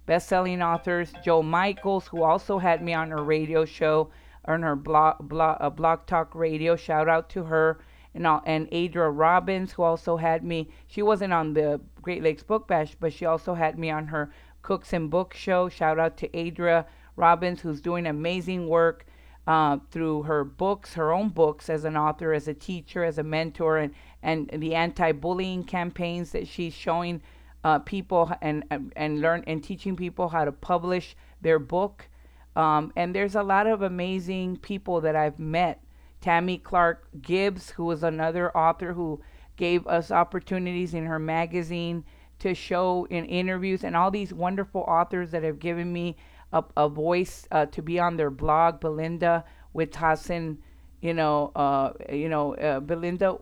best-selling 0.06 0.62
authors, 0.62 1.12
Jo 1.24 1.42
Michaels, 1.42 2.06
who 2.08 2.22
also 2.22 2.58
had 2.58 2.82
me 2.82 2.94
on 2.94 3.10
her 3.10 3.22
radio 3.22 3.64
show, 3.64 4.10
on 4.44 4.62
her 4.62 4.76
blog, 4.76 5.28
blog, 5.28 5.56
uh, 5.60 5.70
blog 5.70 6.06
talk 6.06 6.34
radio. 6.34 6.76
Shout 6.76 7.08
out 7.08 7.28
to 7.30 7.44
her 7.44 7.78
and 8.14 8.26
all, 8.26 8.42
and 8.46 8.70
Adra 8.70 9.10
Robins, 9.12 9.72
who 9.72 9.82
also 9.82 10.16
had 10.16 10.44
me. 10.44 10.68
She 10.86 11.02
wasn't 11.02 11.32
on 11.32 11.54
the 11.54 11.80
Great 12.02 12.22
Lakes 12.22 12.42
Book 12.42 12.68
Bash, 12.68 12.94
but 13.00 13.12
she 13.12 13.24
also 13.24 13.54
had 13.54 13.78
me 13.78 13.90
on 13.90 14.06
her 14.08 14.30
Cooks 14.62 14.92
and 14.92 15.10
Book 15.10 15.34
show. 15.34 15.68
Shout 15.68 15.98
out 15.98 16.16
to 16.18 16.28
Adra 16.28 16.84
Robins, 17.16 17.60
who's 17.60 17.80
doing 17.80 18.06
amazing 18.06 18.68
work 18.68 19.06
uh, 19.46 19.78
through 19.90 20.22
her 20.22 20.44
books, 20.44 20.94
her 20.94 21.12
own 21.12 21.28
books 21.28 21.68
as 21.68 21.84
an 21.84 21.96
author, 21.96 22.32
as 22.32 22.48
a 22.48 22.54
teacher, 22.54 23.04
as 23.04 23.18
a 23.18 23.22
mentor, 23.22 23.78
and 23.78 23.94
and 24.22 24.48
the 24.54 24.74
anti-bullying 24.74 25.64
campaigns 25.64 26.32
that 26.32 26.48
she's 26.48 26.72
showing 26.72 27.20
uh, 27.64 27.78
people 27.80 28.30
and 28.40 28.62
and 28.94 29.20
learn 29.20 29.42
and 29.46 29.64
teaching 29.64 29.96
people 29.96 30.28
how 30.28 30.44
to 30.44 30.52
publish 30.52 31.16
their 31.40 31.58
book. 31.58 32.08
Um, 32.54 32.92
and 32.94 33.14
there's 33.14 33.34
a 33.34 33.42
lot 33.42 33.66
of 33.66 33.82
amazing 33.82 34.58
people 34.58 35.00
that 35.00 35.16
I've 35.16 35.40
met 35.40 35.82
Tammie 36.20 36.58
Clarke 36.58 37.08
Gibbs, 37.20 37.70
who 37.70 37.84
was 37.86 38.04
another 38.04 38.56
author 38.56 38.92
who 38.92 39.20
gave 39.56 39.86
us 39.86 40.10
opportunities 40.10 40.94
in 40.94 41.06
her 41.06 41.18
magazine 41.18 42.04
to 42.38 42.54
show 42.54 43.06
in 43.10 43.24
interviews, 43.24 43.82
and 43.82 43.96
all 43.96 44.10
these 44.10 44.32
wonderful 44.32 44.82
authors 44.82 45.30
that 45.30 45.42
have 45.42 45.58
given 45.58 45.92
me 45.92 46.16
a, 46.52 46.62
a 46.76 46.88
voice 46.88 47.46
uh, 47.50 47.66
to 47.66 47.82
be 47.82 47.98
on 47.98 48.16
their 48.16 48.30
blog. 48.30 48.80
Belinda 48.80 49.44
Witthausen, 49.74 50.58
you 51.00 51.14
know, 51.14 51.50
uh, 51.56 51.92
you 52.12 52.28
know, 52.28 52.54
uh, 52.56 52.80
Belinda 52.80 53.38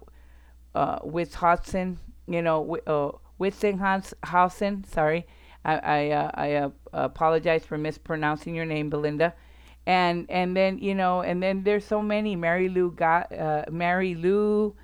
uh, 0.74 0.98
Hudson, 1.34 1.98
you 2.26 2.42
know, 2.42 2.76
uh, 2.86 3.10
Witzinghausen. 3.42 4.86
Sorry, 4.86 5.26
I 5.64 5.74
I, 5.78 6.10
uh, 6.10 6.30
I 6.34 6.52
uh, 6.54 6.70
apologize 6.92 7.64
for 7.64 7.76
mispronouncing 7.76 8.54
your 8.54 8.66
name, 8.66 8.90
Belinda 8.90 9.34
and 9.86 10.30
and 10.30 10.56
then 10.56 10.78
you 10.78 10.94
know 10.94 11.22
and 11.22 11.42
then 11.42 11.64
there's 11.64 11.84
so 11.84 12.00
many 12.00 12.36
mary 12.36 12.68
lou 12.68 12.92
got 12.92 13.32
uh, 13.32 13.64
mary 13.70 14.14
lou 14.14 14.74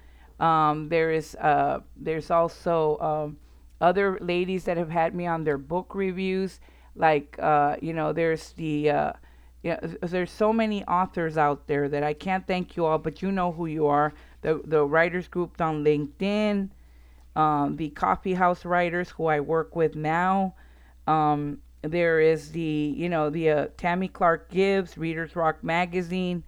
um, 0.41 0.89
there 0.89 1.11
is 1.11 1.35
uh, 1.37 1.81
there's 1.97 2.31
also 2.31 2.99
um, 2.99 3.37
other 3.81 4.19
ladies 4.21 4.65
that 4.65 4.77
have 4.77 4.91
had 4.91 5.15
me 5.15 5.27
on 5.27 5.45
their 5.45 5.59
book 5.59 5.95
reviews 5.95 6.61
like 6.95 7.37
uh, 7.41 7.77
you 7.81 7.93
know 7.93 8.13
there's 8.13 8.53
the 8.53 9.15
there's 9.63 10.31
so 10.31 10.53
many 10.53 10.85
authors 10.85 11.37
out 11.37 11.67
there 11.67 11.89
that 11.89 12.03
I 12.03 12.15
can't 12.15 12.47
thank 12.47 12.77
you 12.77 12.87
all, 12.87 12.99
but 12.99 13.23
you 13.23 13.33
know 13.33 13.53
who 13.53 13.67
you 13.67 13.87
are. 13.87 14.15
The 14.43 14.61
the 14.65 14.85
writers 14.85 15.29
group 15.29 15.61
on 15.61 15.85
LinkedIn, 15.85 16.71
um, 17.39 17.77
the 17.77 17.91
coffee 17.91 18.35
house 18.35 18.65
writers 18.65 19.11
who 19.11 19.27
I 19.27 19.39
work 19.39 19.77
with 19.77 19.95
now, 19.95 20.55
um, 21.07 21.59
there 21.83 22.19
is 22.21 22.51
the 22.51 22.95
you 22.97 23.09
know 23.09 23.31
the 23.31 23.51
uh, 23.51 23.67
Tammie 23.77 24.09
Clarke 24.09 24.51
Gibbs, 24.51 24.99
Readers 24.99 25.37
Rock 25.37 25.63
Magazine. 25.63 26.43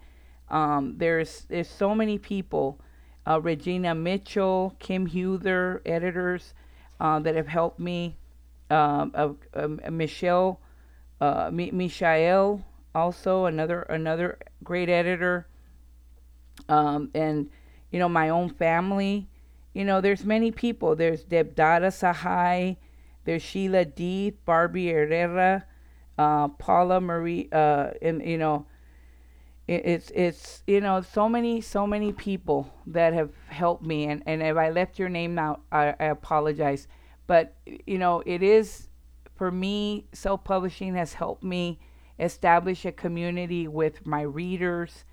Um, 0.49 0.95
there's 0.97 1.45
there's 1.47 1.69
so 1.69 1.95
many 1.95 2.17
people, 2.17 2.77
uh, 3.25 3.39
Regina 3.39 3.95
Mitchell, 3.95 4.75
Kim 4.79 5.07
Huther, 5.07 5.81
editors 5.85 6.53
uh, 6.99 7.19
that 7.19 7.35
have 7.35 7.47
helped 7.47 7.79
me. 7.79 8.17
Um, 8.69 9.11
uh, 9.15 9.89
Michelle, 9.89 10.59
uh, 11.21 11.51
M- 11.53 11.77
Michael, 11.77 12.65
also 12.93 13.45
another 13.45 13.83
another 13.83 14.39
great 14.61 14.89
editor. 14.89 15.47
Um, 16.67 17.11
and 17.13 17.49
you 17.91 17.99
know 17.99 18.09
my 18.09 18.27
own 18.27 18.49
family. 18.49 19.29
You 19.73 19.85
know 19.85 20.01
there's 20.01 20.25
many 20.25 20.51
people. 20.51 20.95
There's 20.95 21.23
Debdata 21.23 21.91
Sahai. 21.91 22.77
There's 23.23 23.41
Sheila 23.41 23.85
D, 23.85 24.31
Barbie 24.45 24.89
Herrera, 24.89 25.65
uh, 26.17 26.47
Paula 26.49 26.99
Marie, 26.99 27.49
uh, 27.51 27.91
and 28.01 28.25
you 28.25 28.37
know, 28.37 28.65
it, 29.67 29.85
it's 29.85 30.11
it's 30.15 30.63
you 30.65 30.81
know 30.81 31.01
so 31.01 31.29
many 31.29 31.61
so 31.61 31.85
many 31.85 32.11
people 32.11 32.73
that 32.87 33.13
have 33.13 33.31
helped 33.47 33.85
me, 33.85 34.05
and 34.05 34.23
and 34.25 34.41
if 34.41 34.57
I 34.57 34.69
left 34.71 34.97
your 34.97 35.09
name 35.09 35.37
out, 35.37 35.61
I, 35.71 35.93
I 35.99 36.05
apologize, 36.05 36.87
but 37.27 37.55
you 37.65 37.97
know 37.97 38.23
it 38.25 38.41
is 38.41 38.89
for 39.41 39.49
me, 39.49 40.05
self 40.13 40.43
publishing 40.43 40.93
has 40.93 41.13
helped 41.13 41.41
me 41.41 41.79
establish 42.19 42.85
a 42.85 42.91
community 42.91 43.67
with 43.67 44.05
my 44.05 44.21
readers. 44.21 45.03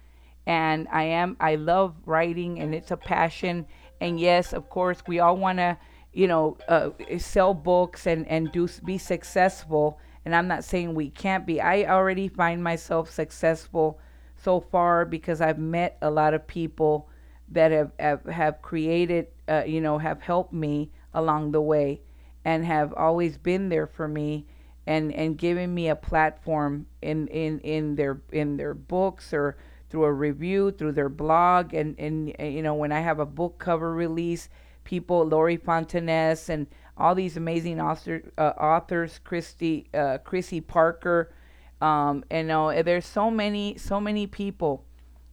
And 0.47 0.87
I 0.93 1.05
am, 1.05 1.39
I 1.41 1.55
love 1.55 1.95
writing 2.05 2.61
and 2.61 2.75
it's 2.75 2.91
a 2.91 2.99
passion. 2.99 3.65
And 4.01 4.19
yes, 4.21 4.53
of 4.53 4.69
course, 4.69 5.03
we 5.07 5.21
all 5.21 5.37
want 5.37 5.59
to, 5.59 5.77
you 6.13 6.27
know, 6.27 6.57
uh, 6.69 6.91
sell 7.19 7.55
books 7.55 8.07
and, 8.07 8.27
and 8.29 8.51
do 8.53 8.69
be 8.85 8.99
successful. 8.99 9.99
And 10.25 10.35
I'm 10.35 10.49
not 10.49 10.65
saying 10.65 10.95
we 10.95 11.11
can't 11.11 11.47
be. 11.47 11.61
I 11.61 11.85
already 11.85 12.29
find 12.29 12.63
myself 12.63 13.11
successful 13.11 13.99
so 14.37 14.61
far 14.61 15.05
because 15.05 15.41
I've 15.41 15.59
met 15.59 15.97
a 16.03 16.11
lot 16.11 16.35
of 16.35 16.47
people 16.47 17.09
that 17.51 17.73
have, 17.73 17.93
have, 17.99 18.25
have 18.27 18.63
created, 18.63 19.29
uh, 19.49 19.65
you 19.67 19.81
know, 19.81 19.99
have 19.99 20.21
helped 20.21 20.53
me 20.53 20.91
along 21.15 21.53
the 21.53 21.63
way 21.63 22.01
and 22.45 22.65
have 22.65 22.93
always 22.95 23.37
been 23.37 23.69
there 23.69 23.87
for 23.87 24.07
me 24.07 24.47
and 24.87 25.13
and 25.13 25.37
giving 25.37 25.75
me 25.75 25.89
a 25.89 25.97
platform 25.97 26.87
in 27.03 27.29
in 27.29 27.61
in 27.61 27.95
their 27.95 28.21
in 28.33 28.57
their 28.57 28.73
books 28.73 29.35
or 29.35 29.57
through 29.91 30.05
a 30.05 30.13
review 30.13 30.71
through 30.71 30.93
their 30.93 31.09
blog 31.09 31.75
and 31.75 31.99
and 31.99 32.35
you 32.39 32.63
know 32.63 32.75
when 32.75 32.93
I 32.93 33.01
have 33.01 33.19
a 33.19 33.27
book 33.27 33.59
cover 33.59 33.93
release 33.93 34.49
people 34.85 35.25
Lori 35.25 35.57
Fontanez 35.57 36.49
and 36.49 36.67
all 36.97 37.15
these 37.15 37.37
amazing 37.37 37.81
author, 37.81 38.23
uh, 38.37 38.53
authors 38.59 39.21
Christy 39.23 39.89
uh, 39.95 40.19
Chrissie 40.19 40.61
Parker 40.61 41.33
um, 41.81 42.25
and 42.31 42.49
know 42.49 42.83
there's 42.83 43.07
so 43.07 43.31
many 43.31 43.77
so 43.77 44.01
many 44.01 44.27
people 44.27 44.85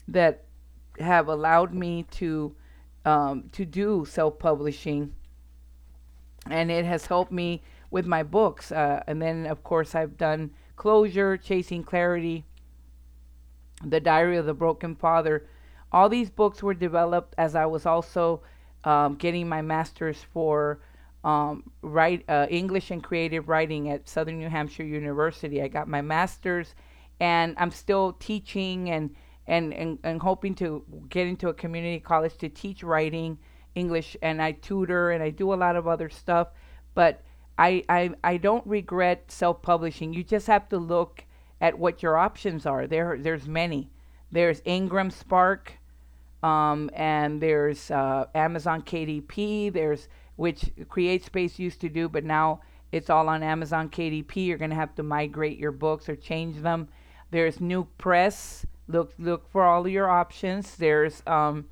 that 0.08 0.44
have 1.00 1.28
allowed 1.28 1.74
me 1.74 2.04
to 2.12 2.56
um, 3.06 3.50
to 3.52 3.66
do 3.66 4.06
self 4.08 4.40
publishing 4.40 5.14
and 6.50 6.70
it 6.72 6.86
has 6.86 7.08
helped 7.08 7.32
me 7.32 7.62
with 7.90 8.06
my 8.06 8.24
books. 8.24 8.72
Uh, 8.72 9.04
and 9.08 9.22
then, 9.22 9.46
of 9.46 9.64
course, 9.64 9.96
I've 9.96 10.18
done 10.18 10.52
Closure, 10.76 11.38
Chasing 11.38 11.84
Clarity, 11.84 12.46
The 13.84 14.00
Diary 14.00 14.38
of 14.38 14.46
the 14.46 14.54
Broken 14.54 14.96
Father. 14.96 15.48
All 15.92 16.10
these 16.10 16.30
books 16.30 16.64
were 16.64 16.74
developed 16.74 17.36
as 17.38 17.56
I 17.56 17.66
was 17.66 17.86
also 17.86 18.42
um, 18.84 19.16
getting 19.16 19.50
my 19.50 19.62
master's 19.62 20.24
for 20.34 20.80
um, 21.24 21.64
write, 21.82 22.24
uh, 22.30 22.46
English 22.50 22.92
and 22.92 23.04
creative 23.04 23.50
writing 23.50 23.90
at 23.90 24.08
Southern 24.08 24.38
New 24.38 24.50
Hampshire 24.50 24.84
University. 24.84 25.62
I 25.62 25.68
got 25.68 25.88
my 25.88 26.02
master's, 26.02 26.76
and 27.20 27.56
I'm 27.58 27.72
still 27.72 28.14
teaching 28.14 28.90
and 28.90 29.16
and, 29.48 29.76
and, 29.76 30.00
and 30.04 30.20
hoping 30.20 30.56
to 30.56 30.84
get 31.08 31.28
into 31.28 31.50
a 31.50 31.54
community 31.54 32.00
college 32.00 32.36
to 32.38 32.50
teach 32.50 32.82
writing 32.82 33.38
English 33.76 34.18
and 34.24 34.42
I 34.42 34.54
tutor 34.54 35.12
and 35.12 35.22
I 35.22 35.30
do 35.30 35.54
a 35.54 35.56
lot 35.56 35.76
of 35.76 35.88
other 35.88 36.10
stuff, 36.10 36.48
but 36.96 37.22
I 37.58 37.84
I, 37.90 38.12
I 38.24 38.38
don't 38.38 38.66
regret 38.66 39.32
self-publishing. 39.32 40.14
You 40.14 40.24
just 40.24 40.48
have 40.48 40.68
to 40.70 40.78
look 40.78 41.25
at 41.62 41.78
what 41.78 42.04
your 42.04 42.18
options 42.18 42.66
are. 42.66 42.88
There 42.88 43.18
there's 43.20 43.48
many. 43.48 43.90
There's 44.32 44.62
Ingram 44.66 45.12
Spark, 45.12 45.74
um, 46.44 46.90
and 46.94 47.42
there's 47.42 47.90
uh, 47.92 48.26
Amazon 48.36 48.82
KDP. 48.82 49.72
There's 49.72 50.08
which 50.36 50.72
CreateSpace 50.90 51.58
used 51.60 51.80
to 51.82 51.90
do, 51.90 52.10
but 52.10 52.26
now 52.26 52.62
it's 52.92 53.10
all 53.10 53.30
on 53.30 53.44
Amazon 53.44 53.90
KDP. 53.90 54.48
You're 54.48 54.58
gonna 54.58 54.76
have 54.76 54.96
to 54.96 55.04
migrate 55.04 55.58
your 55.58 55.72
books 55.72 56.10
or 56.10 56.16
change 56.16 56.62
them. 56.62 56.90
There's 57.32 57.60
New 57.62 57.86
Press. 57.98 58.66
Look 58.88 59.14
look 59.18 59.50
for 59.52 59.64
all 59.64 59.88
your 59.88 60.10
options. 60.10 60.76
There's 60.76 61.24
um, 61.26 61.66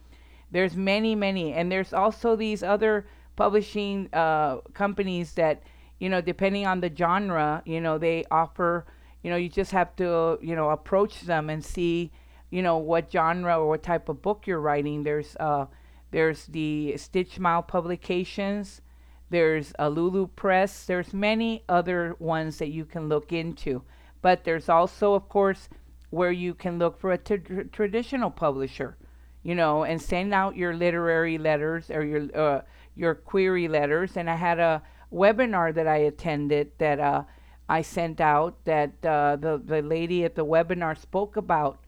there's 0.51 0.75
many, 0.75 1.15
many, 1.15 1.53
and 1.53 1.71
there's 1.71 1.93
also 1.93 2.35
these 2.35 2.63
other 2.63 3.07
publishing 3.35 4.09
uh, 4.13 4.57
companies 4.73 5.33
that 5.33 5.63
you 5.99 6.09
know, 6.09 6.19
depending 6.19 6.67
on 6.67 6.81
the 6.81 6.91
genre, 6.93 7.61
you 7.65 7.79
know, 7.79 7.97
they 7.97 8.25
offer. 8.29 8.85
You 9.23 9.31
know, 9.31 9.37
you 9.37 9.49
just 9.49 9.71
have 9.71 9.95
to 9.97 10.37
you 10.41 10.55
know 10.55 10.69
approach 10.69 11.21
them 11.21 11.49
and 11.49 11.63
see 11.63 12.11
you 12.49 12.61
know 12.61 12.77
what 12.77 13.11
genre 13.11 13.59
or 13.59 13.69
what 13.69 13.83
type 13.83 14.09
of 14.09 14.21
book 14.21 14.45
you're 14.45 14.59
writing. 14.59 15.03
There's 15.03 15.35
uh, 15.39 15.65
there's 16.11 16.45
the 16.45 16.95
Stitched 16.97 17.35
Smile 17.35 17.63
Publications. 17.63 18.81
There's 19.29 19.73
a 19.79 19.89
Lulu 19.89 20.27
Press. 20.27 20.85
There's 20.85 21.13
many 21.13 21.63
other 21.67 22.15
ones 22.19 22.57
that 22.57 22.69
you 22.69 22.85
can 22.85 23.09
look 23.09 23.33
into. 23.33 23.81
But 24.21 24.43
there's 24.43 24.69
also, 24.69 25.15
of 25.15 25.27
course, 25.27 25.69
where 26.11 26.31
you 26.31 26.53
can 26.53 26.77
look 26.77 26.99
for 26.99 27.11
a 27.11 27.17
t- 27.17 27.37
traditional 27.71 28.29
publisher 28.29 28.95
you 29.43 29.53
know, 29.53 29.83
and 29.83 30.01
send 30.01 30.33
out 30.33 30.55
your 30.55 30.73
literary 30.73 31.37
letters 31.37 31.91
or 31.91 32.03
your 32.03 32.35
uh, 32.35 32.61
your 32.95 33.13
query 33.13 33.67
letters. 33.67 34.15
And 34.15 34.29
I 34.29 34.35
had 34.35 34.59
a 34.59 34.81
webinar 35.11 35.73
that 35.75 35.87
I 35.87 35.97
attended 35.97 36.71
that 36.77 36.99
uh, 36.99 37.23
I 37.69 37.81
sent 37.81 38.19
out 38.21 38.63
that 38.65 38.91
uh, 39.05 39.35
the 39.37 39.61
the 39.63 39.81
lady 39.81 40.23
at 40.23 40.35
the 40.35 40.45
webinar 40.45 40.97
spoke 40.97 41.35
about 41.37 41.79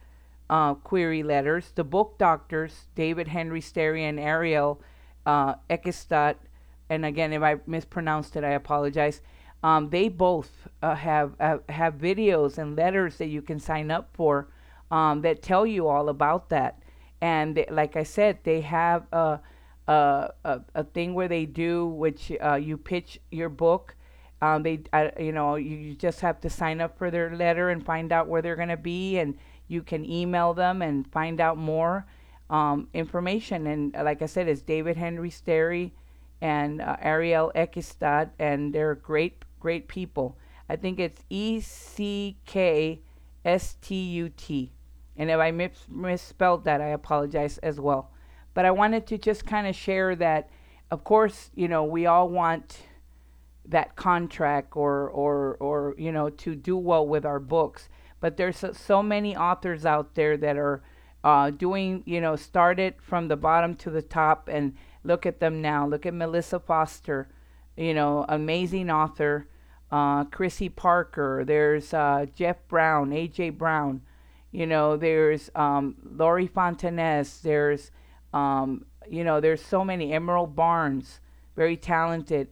uh, 0.49 0.75
query 0.75 1.23
letters. 1.23 1.71
The 1.75 1.83
book 1.83 2.17
doctors, 2.17 2.87
David 2.95 3.27
Henry 3.27 3.61
Sterry 3.61 4.05
and 4.05 4.19
Arielle 4.19 4.77
uh, 5.25 5.55
Eckstut, 5.69 6.35
and 6.89 7.05
again, 7.05 7.33
if 7.33 7.41
I 7.41 7.57
mispronounced 7.65 8.35
it, 8.35 8.43
I 8.43 8.51
apologize. 8.51 9.21
Um, 9.63 9.89
they 9.89 10.09
both 10.09 10.67
uh, 10.81 10.95
have, 10.95 11.33
have 11.39 11.61
have 11.69 11.95
videos 11.95 12.57
and 12.57 12.75
letters 12.75 13.17
that 13.17 13.27
you 13.27 13.41
can 13.41 13.59
sign 13.59 13.89
up 13.89 14.09
for 14.13 14.47
um, 14.91 15.21
that 15.21 15.41
tell 15.41 15.65
you 15.65 15.87
all 15.87 16.09
about 16.09 16.49
that 16.49 16.79
and 17.21 17.55
they, 17.55 17.65
like 17.71 17.95
I 17.95 18.03
said, 18.03 18.39
they 18.43 18.61
have 18.61 19.07
a 19.11 19.39
a, 19.87 20.31
a, 20.43 20.61
a 20.73 20.83
thing 20.83 21.13
where 21.13 21.27
they 21.27 21.45
do 21.45 21.85
which 21.85 22.31
uh, 22.43 22.55
you 22.55 22.77
pitch 22.77 23.19
your 23.31 23.49
book. 23.49 23.95
Um, 24.45 24.63
they 24.63 24.77
you 25.19 25.31
know 25.31 25.55
you, 25.55 25.75
you 25.85 25.93
just 26.07 26.19
have 26.21 26.37
to 26.41 26.49
sign 26.49 26.81
up 26.81 26.97
for 26.97 27.09
their 27.11 27.35
letter 27.35 27.69
and 27.73 27.83
find 27.83 28.11
out 28.11 28.27
where 28.27 28.41
they're 28.43 28.61
gonna 28.63 28.77
be, 28.95 29.19
and 29.21 29.35
you 29.67 29.81
can 29.81 30.01
email 30.05 30.53
them 30.53 30.81
and 30.81 31.07
find 31.11 31.41
out 31.41 31.57
more 31.57 32.05
um, 32.49 32.87
information. 32.93 33.67
And 33.67 33.95
uh, 33.95 34.03
like 34.03 34.21
I 34.21 34.27
said, 34.27 34.47
it's 34.47 34.61
David 34.61 34.97
Henry 34.97 35.31
Sterry 35.31 35.93
and 36.41 36.81
uh, 36.81 36.97
Arielle 37.03 37.51
Eckstut, 37.55 38.29
and 38.39 38.73
they're 38.73 38.95
great 38.95 39.45
great 39.59 39.87
people. 39.87 40.37
I 40.69 40.75
think 40.75 40.99
it's 40.99 41.21
E 41.29 41.59
C 41.61 42.37
K 42.45 43.01
S 43.43 43.77
T 43.81 43.95
U 43.95 44.29
T. 44.29 44.71
And 45.17 45.29
if 45.29 45.39
I 45.39 45.51
mis- 45.51 45.87
misspelled 45.89 46.65
that, 46.65 46.81
I 46.81 46.87
apologize 46.87 47.57
as 47.59 47.79
well. 47.79 48.11
But 48.53 48.65
I 48.65 48.71
wanted 48.71 49.07
to 49.07 49.17
just 49.17 49.45
kind 49.45 49.67
of 49.67 49.75
share 49.75 50.15
that, 50.17 50.49
of 50.91 51.03
course, 51.03 51.51
you 51.55 51.67
know, 51.67 51.83
we 51.83 52.05
all 52.05 52.29
want 52.29 52.79
that 53.67 53.95
contract 53.95 54.75
or, 54.75 55.09
or, 55.09 55.55
or 55.59 55.95
you 55.97 56.11
know, 56.11 56.29
to 56.29 56.55
do 56.55 56.77
well 56.77 57.07
with 57.07 57.25
our 57.25 57.39
books. 57.39 57.89
But 58.19 58.37
there's 58.37 58.57
so, 58.57 58.71
so 58.71 59.03
many 59.03 59.35
authors 59.35 59.85
out 59.85 60.15
there 60.15 60.37
that 60.37 60.57
are 60.57 60.81
uh, 61.23 61.49
doing, 61.49 62.03
you 62.05 62.21
know, 62.21 62.35
started 62.35 62.95
from 63.01 63.27
the 63.27 63.35
bottom 63.35 63.75
to 63.75 63.89
the 63.89 64.01
top 64.01 64.47
and 64.47 64.75
look 65.03 65.25
at 65.25 65.39
them 65.39 65.61
now. 65.61 65.87
Look 65.87 66.05
at 66.05 66.13
Melissa 66.13 66.59
Foster, 66.59 67.27
you 67.75 67.93
know, 67.93 68.25
amazing 68.29 68.89
author. 68.89 69.47
Uh, 69.91 70.25
Chrissie 70.25 70.69
Parker. 70.69 71.43
There's 71.45 71.93
uh, 71.93 72.25
Jeff 72.35 72.57
Brown, 72.67 73.11
AJ 73.11 73.57
Brown. 73.57 74.01
You 74.51 74.65
know, 74.65 74.97
there's 74.97 75.51
um, 75.55 75.95
Lori 76.03 76.47
Fontanez 76.47 77.41
There's, 77.41 77.91
um, 78.33 78.85
you 79.09 79.23
know, 79.23 79.39
there's 79.39 79.61
so 79.61 79.83
many. 79.83 80.13
Emerald 80.13 80.55
Barnes, 80.55 81.19
very 81.55 81.77
talented. 81.77 82.47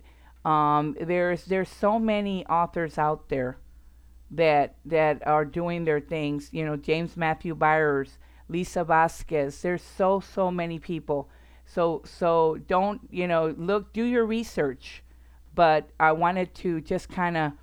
Um, 0.46 0.96
there's 1.00 1.46
there's 1.46 1.70
so 1.70 2.00
many 2.00 2.46
authors 2.48 2.98
out 2.98 3.30
there 3.30 3.58
that 4.32 4.76
that 4.86 5.26
are 5.26 5.46
doing 5.46 5.86
their 5.86 6.00
things. 6.00 6.50
You 6.52 6.66
know, 6.66 6.76
James 6.76 7.16
Matthew 7.16 7.56
Byers, 7.56 8.18
Lisa 8.50 8.84
Vasquez. 8.84 9.62
There's 9.62 9.84
so 9.84 10.20
so 10.20 10.52
many 10.52 10.80
people. 10.80 11.30
So 11.66 12.02
so 12.06 12.60
don't 12.68 13.02
you 13.10 13.28
know 13.28 13.56
look 13.58 13.94
do 13.94 14.04
your 14.04 14.26
research. 14.26 15.04
But 15.56 15.92
I 16.00 16.14
wanted 16.14 16.56
to 16.56 16.82
just 16.82 17.10
kind 17.10 17.38
of 17.38 17.54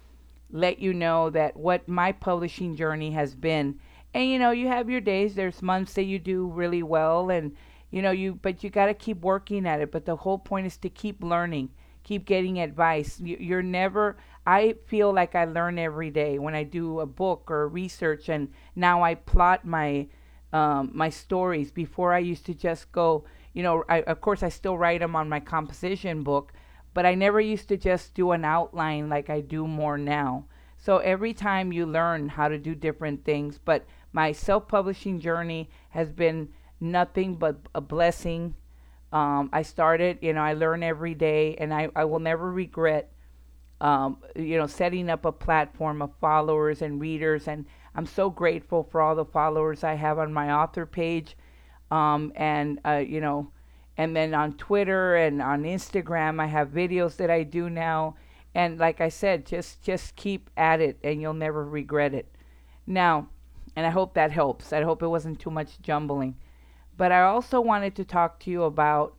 let 0.52 0.78
you 0.78 0.94
know 0.94 1.30
that 1.30 1.56
what 1.56 1.88
my 1.88 2.12
publishing 2.12 2.76
journey 2.76 3.12
has 3.12 3.34
been 3.34 3.78
and 4.12 4.28
you 4.28 4.38
know 4.38 4.50
you 4.50 4.68
have 4.68 4.90
your 4.90 5.00
days 5.00 5.34
there's 5.34 5.62
months 5.62 5.94
that 5.94 6.04
you 6.04 6.18
do 6.18 6.46
really 6.48 6.82
well 6.82 7.30
and 7.30 7.54
you 7.90 8.02
know 8.02 8.10
you 8.10 8.34
but 8.34 8.62
you 8.64 8.70
got 8.70 8.86
to 8.86 8.94
keep 8.94 9.20
working 9.20 9.66
at 9.66 9.80
it 9.80 9.92
but 9.92 10.04
the 10.04 10.16
whole 10.16 10.38
point 10.38 10.66
is 10.66 10.76
to 10.76 10.88
keep 10.88 11.22
learning 11.22 11.70
keep 12.10 12.26
getting 12.26 12.58
advice. 12.58 13.20
You're 13.20 13.62
never 13.62 14.16
i 14.44 14.74
feel 14.86 15.12
like 15.12 15.34
i 15.36 15.44
learn 15.44 15.78
every 15.78 16.10
day 16.10 16.38
when 16.38 16.54
i 16.56 16.64
do 16.64 16.98
a 17.00 17.06
book 17.06 17.48
or 17.48 17.68
research 17.68 18.28
and 18.28 18.48
now 18.74 19.04
i 19.04 19.14
plot 19.14 19.64
my 19.64 20.08
um, 20.52 20.90
my 20.92 21.08
stories. 21.08 21.70
Before 21.70 22.12
i 22.12 22.18
used 22.18 22.46
to 22.46 22.54
just 22.54 22.90
go 22.90 23.24
you 23.52 23.62
know 23.62 23.84
I, 23.88 24.02
of 24.02 24.20
course 24.20 24.42
i 24.42 24.48
still 24.48 24.76
write 24.76 25.02
them 25.02 25.14
on 25.14 25.28
my 25.28 25.38
composition 25.38 26.24
book 26.24 26.52
but 26.94 27.06
i 27.06 27.14
never 27.14 27.40
used 27.40 27.68
to 27.68 27.76
just 27.76 28.14
do 28.14 28.32
an 28.32 28.44
outline 28.44 29.08
like 29.08 29.30
i 29.30 29.40
do 29.40 29.68
more 29.68 29.96
now. 29.96 30.46
So 30.78 30.98
every 30.98 31.32
time 31.32 31.72
you 31.72 31.86
learn 31.86 32.30
how 32.30 32.48
to 32.48 32.58
do 32.58 32.74
different 32.74 33.24
things 33.24 33.60
but 33.64 33.86
my 34.12 34.32
self 34.32 34.66
publishing 34.66 35.20
journey 35.20 35.70
has 35.90 36.10
been 36.10 36.48
nothing 36.80 37.36
but 37.36 37.56
a 37.72 37.80
blessing. 37.80 38.56
Um, 39.12 39.50
I 39.52 39.62
started, 39.62 40.18
you 40.20 40.32
know, 40.32 40.42
I 40.42 40.54
learn 40.54 40.82
every 40.82 41.14
day, 41.14 41.56
and 41.56 41.74
I, 41.74 41.88
I 41.96 42.04
will 42.04 42.20
never 42.20 42.50
regret 42.50 43.12
um, 43.80 44.18
you 44.36 44.58
know, 44.58 44.66
setting 44.66 45.08
up 45.08 45.24
a 45.24 45.32
platform 45.32 46.02
of 46.02 46.10
followers 46.20 46.82
and 46.82 47.00
readers. 47.00 47.48
And 47.48 47.64
I'm 47.94 48.06
so 48.06 48.28
grateful 48.28 48.84
for 48.84 49.00
all 49.00 49.14
the 49.14 49.24
followers 49.24 49.84
I 49.84 49.94
have 49.94 50.18
on 50.18 50.32
my 50.32 50.52
author 50.52 50.86
page. 50.86 51.36
Um, 51.90 52.32
and, 52.36 52.78
uh, 52.84 53.02
you 53.06 53.20
know, 53.20 53.50
and 53.96 54.14
then 54.14 54.34
on 54.34 54.52
Twitter 54.54 55.16
and 55.16 55.42
on 55.42 55.64
Instagram, 55.64 56.40
I 56.40 56.46
have 56.46 56.68
videos 56.68 57.16
that 57.16 57.30
I 57.30 57.42
do 57.42 57.70
now. 57.70 58.16
And 58.54 58.78
like 58.78 59.00
I 59.00 59.08
said, 59.08 59.46
just 59.46 59.82
just 59.82 60.16
keep 60.16 60.50
at 60.56 60.80
it, 60.80 60.98
and 61.04 61.20
you'll 61.20 61.34
never 61.34 61.64
regret 61.64 62.14
it. 62.14 62.34
Now, 62.84 63.28
and 63.76 63.86
I 63.86 63.90
hope 63.90 64.14
that 64.14 64.32
helps. 64.32 64.72
I 64.72 64.82
hope 64.82 65.02
it 65.04 65.08
wasn't 65.08 65.38
too 65.38 65.52
much 65.52 65.80
jumbling. 65.82 66.36
But 67.00 67.12
I 67.12 67.22
also 67.22 67.62
wanted 67.62 67.94
to 67.96 68.04
talk 68.04 68.40
to 68.40 68.50
you 68.50 68.64
about 68.64 69.16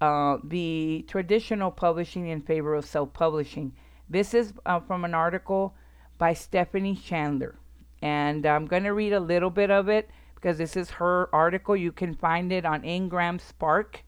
uh, 0.00 0.38
the 0.42 1.04
traditional 1.06 1.70
publishing 1.70 2.26
in 2.26 2.40
favor 2.42 2.74
of 2.74 2.84
self 2.84 3.12
publishing. 3.12 3.70
This 4.08 4.34
is 4.34 4.52
uh, 4.66 4.80
from 4.80 5.04
an 5.04 5.14
article 5.14 5.76
by 6.18 6.32
Stephanie 6.34 6.96
Chandler. 6.96 7.54
And 8.02 8.44
I'm 8.44 8.66
going 8.66 8.82
to 8.82 8.92
read 8.92 9.12
a 9.12 9.20
little 9.20 9.50
bit 9.50 9.70
of 9.70 9.88
it 9.88 10.10
because 10.34 10.58
this 10.58 10.76
is 10.76 10.90
her 10.90 11.32
article. 11.32 11.76
You 11.76 11.92
can 11.92 12.14
find 12.14 12.50
it 12.50 12.64
on 12.64 12.82
Ingram 12.82 13.38
Spark. 13.38 14.02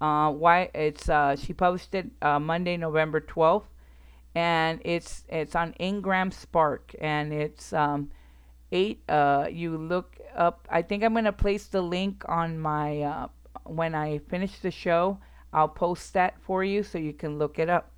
Uh, 0.00 0.32
why 0.32 0.68
it's 0.74 1.08
uh, 1.08 1.36
she 1.36 1.52
published 1.52 1.94
it 1.94 2.10
uh, 2.22 2.40
Monday, 2.40 2.76
November 2.76 3.20
12th, 3.20 3.70
and 4.34 4.80
it's 4.84 5.22
it's 5.28 5.54
on 5.54 5.74
Ingram 5.74 6.32
Spark, 6.32 6.92
and 7.00 7.32
it's 7.32 7.72
um, 7.72 8.10
eight. 8.72 9.08
Uh, 9.08 9.46
you 9.48 9.78
look 9.78 10.17
up. 10.38 10.66
I 10.70 10.82
think 10.82 11.02
I'm 11.02 11.14
gonna 11.14 11.32
place 11.32 11.66
the 11.66 11.82
link 11.82 12.24
on 12.26 12.58
my 12.58 13.02
uh, 13.02 13.28
when 13.64 13.94
I 13.94 14.18
finish 14.18 14.58
the 14.58 14.70
show. 14.70 15.18
I'll 15.52 15.68
post 15.68 16.14
that 16.14 16.40
for 16.40 16.62
you 16.62 16.82
so 16.82 16.98
you 16.98 17.12
can 17.12 17.38
look 17.38 17.58
it 17.58 17.68
up. 17.68 17.92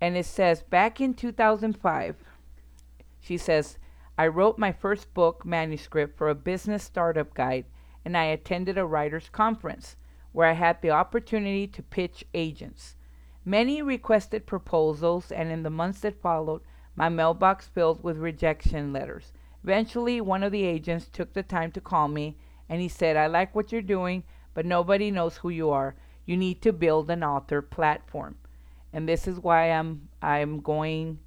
And 0.00 0.16
it 0.16 0.26
says 0.26 0.62
back 0.62 1.00
in 1.00 1.14
2005, 1.14 2.16
she 3.20 3.36
says, 3.36 3.78
I 4.18 4.28
wrote 4.28 4.58
my 4.58 4.72
first 4.72 5.12
book 5.12 5.44
manuscript 5.44 6.16
for 6.16 6.28
a 6.28 6.34
business 6.34 6.84
startup 6.84 7.34
guide, 7.34 7.66
and 8.04 8.16
I 8.16 8.24
attended 8.24 8.78
a 8.78 8.86
writers' 8.86 9.28
conference 9.30 9.96
where 10.32 10.48
I 10.48 10.52
had 10.52 10.80
the 10.80 10.90
opportunity 10.90 11.66
to 11.66 11.82
pitch 11.82 12.24
agents. 12.34 12.94
Many 13.44 13.82
requested 13.82 14.46
proposals, 14.46 15.32
and 15.32 15.50
in 15.50 15.62
the 15.62 15.70
months 15.70 16.00
that 16.00 16.20
followed, 16.20 16.62
my 16.94 17.08
mailbox 17.08 17.68
filled 17.68 18.02
with 18.02 18.16
rejection 18.16 18.92
letters. 18.92 19.32
Eventually, 19.66 20.20
one 20.20 20.44
of 20.44 20.52
the 20.52 20.62
agents 20.62 21.08
took 21.12 21.32
the 21.32 21.42
time 21.42 21.72
to 21.72 21.80
call 21.80 22.06
me, 22.06 22.36
and 22.68 22.80
he 22.80 22.86
said, 22.86 23.16
I 23.16 23.26
like 23.26 23.52
what 23.52 23.72
you're 23.72 23.82
doing, 23.82 24.22
but 24.54 24.64
nobody 24.64 25.10
knows 25.10 25.38
who 25.38 25.48
you 25.48 25.70
are. 25.70 25.96
You 26.24 26.36
need 26.36 26.62
to 26.62 26.72
build 26.72 27.10
an 27.10 27.24
author 27.24 27.60
platform. 27.60 28.36
And 28.92 29.08
this 29.08 29.26
is 29.26 29.40
why 29.40 29.72
I'm 29.72 30.08
I'm 30.22 30.60
going 30.60 31.18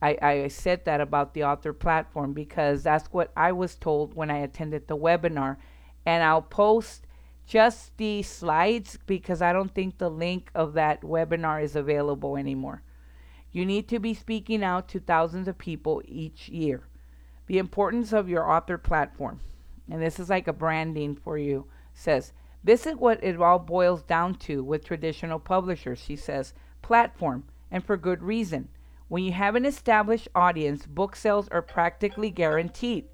I, 0.00 0.16
I 0.22 0.48
said 0.48 0.84
that 0.84 1.00
about 1.00 1.34
the 1.34 1.42
author 1.42 1.72
platform 1.72 2.32
because 2.34 2.84
that's 2.84 3.08
what 3.08 3.32
I 3.36 3.50
was 3.50 3.74
told 3.74 4.14
when 4.14 4.30
I 4.30 4.38
attended 4.38 4.86
the 4.86 4.96
webinar. 4.96 5.56
And 6.06 6.22
I'll 6.22 6.40
post 6.42 7.08
just 7.46 7.96
the 7.96 8.22
slides 8.22 8.96
because 9.06 9.42
I 9.42 9.52
don't 9.52 9.74
think 9.74 9.98
the 9.98 10.08
link 10.08 10.52
of 10.54 10.74
that 10.74 11.02
webinar 11.02 11.60
is 11.60 11.74
available 11.74 12.36
anymore. 12.36 12.84
You 13.50 13.66
need 13.66 13.88
to 13.88 13.98
be 13.98 14.14
speaking 14.14 14.62
out 14.62 14.86
to 14.90 15.00
thousands 15.00 15.48
of 15.48 15.58
people 15.58 16.00
each 16.06 16.48
year. 16.48 16.84
The 17.46 17.58
importance 17.58 18.12
of 18.12 18.28
your 18.28 18.50
author 18.50 18.78
platform, 18.78 19.40
and 19.90 20.00
this 20.00 20.20
is 20.20 20.30
like 20.30 20.48
a 20.48 20.52
branding 20.52 21.16
for 21.16 21.36
you, 21.36 21.66
says 21.92 22.32
this 22.64 22.86
is 22.86 22.94
what 22.94 23.22
it 23.22 23.40
all 23.40 23.58
boils 23.58 24.02
down 24.02 24.36
to 24.36 24.62
with 24.62 24.84
traditional 24.84 25.38
publishers, 25.38 25.98
she 25.98 26.16
says 26.16 26.54
platform, 26.80 27.44
and 27.70 27.84
for 27.84 27.96
good 27.96 28.22
reason. 28.22 28.68
When 29.08 29.24
you 29.24 29.32
have 29.32 29.56
an 29.56 29.66
established 29.66 30.28
audience, 30.34 30.86
book 30.86 31.16
sales 31.16 31.48
are 31.48 31.62
practically 31.62 32.30
guaranteed. 32.30 33.06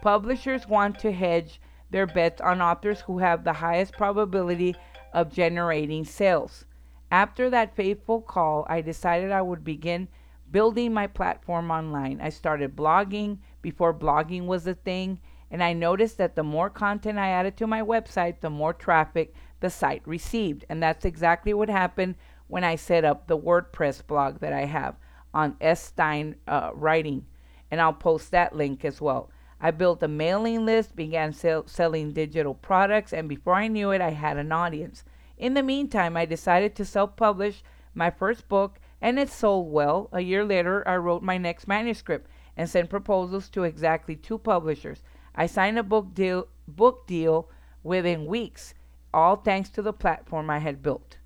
Publishers 0.00 0.66
want 0.68 0.98
to 1.00 1.12
hedge 1.12 1.60
their 1.90 2.06
bets 2.06 2.40
on 2.40 2.62
authors 2.62 3.00
who 3.02 3.18
have 3.18 3.44
the 3.44 3.52
highest 3.52 3.92
probability 3.92 4.74
of 5.12 5.32
generating 5.32 6.04
sales. 6.04 6.64
After 7.10 7.50
that 7.50 7.76
faithful 7.76 8.22
call, 8.22 8.66
I 8.70 8.80
decided 8.80 9.30
I 9.30 9.42
would 9.42 9.62
begin 9.62 10.08
building 10.50 10.94
my 10.94 11.06
platform 11.06 11.70
online. 11.70 12.20
I 12.22 12.30
started 12.30 12.74
blogging 12.76 13.38
before 13.62 13.94
blogging 13.94 14.46
was 14.46 14.66
a 14.66 14.74
thing, 14.74 15.20
and 15.50 15.62
I 15.62 15.72
noticed 15.72 16.18
that 16.18 16.34
the 16.34 16.42
more 16.42 16.70
content 16.70 17.18
I 17.18 17.28
added 17.28 17.56
to 17.58 17.66
my 17.66 17.82
website, 17.82 18.40
the 18.40 18.50
more 18.50 18.72
traffic 18.72 19.34
the 19.60 19.70
site 19.70 20.02
received. 20.06 20.64
And 20.68 20.82
that's 20.82 21.04
exactly 21.04 21.54
what 21.54 21.68
happened 21.68 22.16
when 22.48 22.64
I 22.64 22.76
set 22.76 23.04
up 23.04 23.26
the 23.26 23.38
WordPress 23.38 24.06
blog 24.06 24.40
that 24.40 24.52
I 24.52 24.64
have 24.64 24.96
on 25.32 25.56
S. 25.60 25.82
Stein 25.82 26.36
uh, 26.46 26.70
Writing. 26.74 27.26
And 27.70 27.80
I'll 27.80 27.92
post 27.92 28.30
that 28.32 28.54
link 28.54 28.84
as 28.84 29.00
well. 29.00 29.30
I 29.60 29.70
built 29.70 30.02
a 30.02 30.08
mailing 30.08 30.66
list, 30.66 30.96
began 30.96 31.32
sell- 31.32 31.66
selling 31.66 32.12
digital 32.12 32.54
products, 32.54 33.12
and 33.12 33.28
before 33.28 33.54
I 33.54 33.68
knew 33.68 33.92
it, 33.92 34.00
I 34.00 34.10
had 34.10 34.36
an 34.36 34.52
audience. 34.52 35.04
In 35.38 35.54
the 35.54 35.62
meantime, 35.62 36.16
I 36.16 36.24
decided 36.24 36.74
to 36.76 36.84
self 36.84 37.14
publish 37.14 37.62
my 37.94 38.10
first 38.10 38.48
book, 38.48 38.80
and 39.00 39.18
it 39.18 39.30
sold 39.30 39.70
well. 39.70 40.08
A 40.12 40.20
year 40.20 40.44
later, 40.44 40.86
I 40.86 40.96
wrote 40.96 41.22
my 41.22 41.38
next 41.38 41.68
manuscript 41.68 42.28
and 42.56 42.68
sent 42.68 42.90
proposals 42.90 43.48
to 43.50 43.64
exactly 43.64 44.16
two 44.16 44.38
publishers. 44.38 45.02
I 45.34 45.46
signed 45.46 45.78
a 45.78 45.82
book 45.82 46.14
deal, 46.14 46.48
book 46.68 47.06
deal 47.06 47.48
within 47.82 48.26
weeks, 48.26 48.74
all 49.14 49.36
thanks 49.36 49.68
to 49.70 49.82
the 49.82 49.92
platform 49.92 50.50
I 50.50 50.58
had 50.58 50.82
built. 50.82 51.18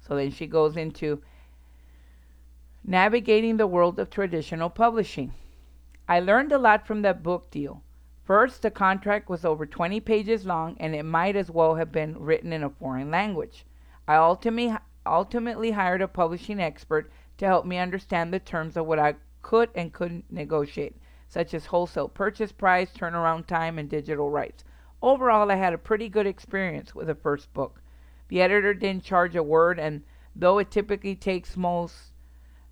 So 0.00 0.16
then 0.16 0.30
she 0.30 0.46
goes 0.46 0.76
into 0.76 1.22
navigating 2.84 3.56
the 3.56 3.66
world 3.66 3.98
of 3.98 4.10
traditional 4.10 4.70
publishing. 4.70 5.32
I 6.08 6.20
learned 6.20 6.52
a 6.52 6.58
lot 6.58 6.86
from 6.86 7.02
that 7.02 7.22
book 7.22 7.50
deal. 7.50 7.82
First, 8.22 8.62
the 8.62 8.70
contract 8.70 9.28
was 9.28 9.44
over 9.44 9.66
20 9.66 10.00
pages 10.00 10.46
long 10.46 10.76
and 10.78 10.94
it 10.94 11.04
might 11.04 11.36
as 11.36 11.50
well 11.50 11.76
have 11.76 11.90
been 11.90 12.18
written 12.18 12.52
in 12.52 12.62
a 12.62 12.70
foreign 12.70 13.10
language. 13.10 13.64
I 14.06 14.16
ultimately, 14.16 14.76
ultimately 15.04 15.72
hired 15.72 16.02
a 16.02 16.08
publishing 16.08 16.60
expert 16.60 17.10
to 17.38 17.46
help 17.46 17.66
me 17.66 17.78
understand 17.78 18.32
the 18.32 18.38
terms 18.38 18.76
of 18.76 18.86
what 18.86 18.98
I 18.98 19.14
could 19.46 19.70
and 19.76 19.92
couldn't 19.92 20.24
negotiate, 20.28 20.96
such 21.28 21.54
as 21.54 21.66
wholesale 21.66 22.08
purchase 22.08 22.50
price, 22.50 22.90
turnaround 22.92 23.46
time, 23.46 23.78
and 23.78 23.88
digital 23.88 24.28
rights. 24.28 24.64
Overall, 25.00 25.52
I 25.52 25.54
had 25.54 25.72
a 25.72 25.78
pretty 25.78 26.08
good 26.08 26.26
experience 26.26 26.96
with 26.96 27.06
the 27.06 27.14
first 27.14 27.54
book. 27.54 27.80
The 28.26 28.42
editor 28.42 28.74
didn't 28.74 29.04
charge 29.04 29.36
a 29.36 29.44
word, 29.44 29.78
and 29.78 30.02
though 30.34 30.58
it 30.58 30.72
typically 30.72 31.14
takes 31.14 31.56
most 31.56 31.94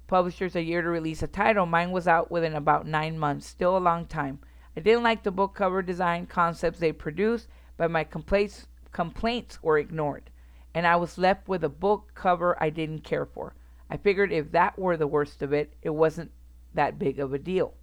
publishers 0.08 0.56
a 0.56 0.64
year 0.64 0.82
to 0.82 0.88
release 0.88 1.22
a 1.22 1.28
title. 1.28 1.64
Mine 1.64 1.92
was 1.92 2.08
out 2.08 2.28
within 2.28 2.54
about 2.54 2.88
nine 2.88 3.20
months, 3.20 3.46
still 3.46 3.76
a 3.76 3.78
long 3.78 4.04
time. 4.04 4.40
I 4.76 4.80
didn't 4.80 5.04
like 5.04 5.22
the 5.22 5.30
book 5.30 5.54
cover 5.54 5.80
design 5.80 6.26
concepts 6.26 6.80
they 6.80 6.90
produced, 6.90 7.46
but 7.76 7.92
my 7.92 8.02
complaints 8.02 8.66
complaints 8.90 9.62
were 9.62 9.78
ignored, 9.78 10.28
and 10.74 10.88
I 10.88 10.96
was 10.96 11.18
left 11.18 11.46
with 11.46 11.62
a 11.62 11.68
book 11.68 12.10
cover 12.16 12.60
I 12.60 12.70
didn't 12.70 13.04
care 13.04 13.26
for. 13.26 13.54
I 13.88 13.96
figured 13.96 14.32
if 14.32 14.50
that 14.50 14.76
were 14.76 14.96
the 14.96 15.06
worst 15.06 15.40
of 15.40 15.52
it, 15.52 15.74
it 15.80 15.90
wasn't 15.90 16.32
that 16.74 16.98
big 16.98 17.18
of 17.18 17.32
a 17.32 17.38
deal. 17.38 17.74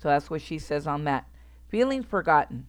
So 0.00 0.08
that's 0.08 0.30
what 0.30 0.42
she 0.42 0.58
says 0.58 0.86
on 0.86 1.04
that. 1.04 1.26
Feeling 1.68 2.02
forgotten. 2.02 2.66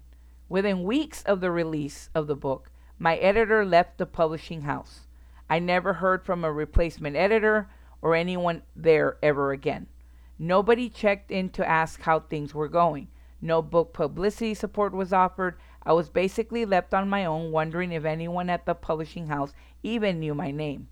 Within 0.50 0.84
weeks 0.84 1.22
of 1.24 1.42
the 1.42 1.52
release 1.52 2.10
of 2.16 2.28
the 2.28 2.36
book, 2.36 2.72
my 2.98 3.16
editor 3.18 3.64
left 3.64 3.98
the 3.98 4.06
publishing 4.06 4.64
house. 4.64 5.08
I 5.50 5.60
never 5.60 5.94
heard 5.94 6.26
from 6.26 6.44
a 6.44 6.52
replacement 6.52 7.16
editor 7.16 7.70
or 8.02 8.16
anyone 8.16 8.64
there 8.76 9.18
ever 9.22 9.52
again. 9.52 9.88
Nobody 10.38 10.90
checked 10.90 11.32
in 11.32 11.50
to 11.52 11.68
ask 11.68 12.02
how 12.02 12.20
things 12.20 12.54
were 12.54 12.68
going. 12.68 13.08
No 13.42 13.62
book 13.62 13.94
publicity 13.94 14.54
support 14.54 14.94
was 14.94 15.14
offered. 15.14 15.58
I 15.84 15.94
was 15.94 16.10
basically 16.10 16.66
left 16.66 16.94
on 16.94 17.10
my 17.10 17.26
own, 17.26 17.52
wondering 17.52 17.92
if 17.92 18.06
anyone 18.06 18.50
at 18.50 18.66
the 18.66 18.76
publishing 18.76 19.28
house 19.28 19.54
even 19.82 20.20
knew 20.20 20.34
my 20.34 20.52
name. 20.52 20.88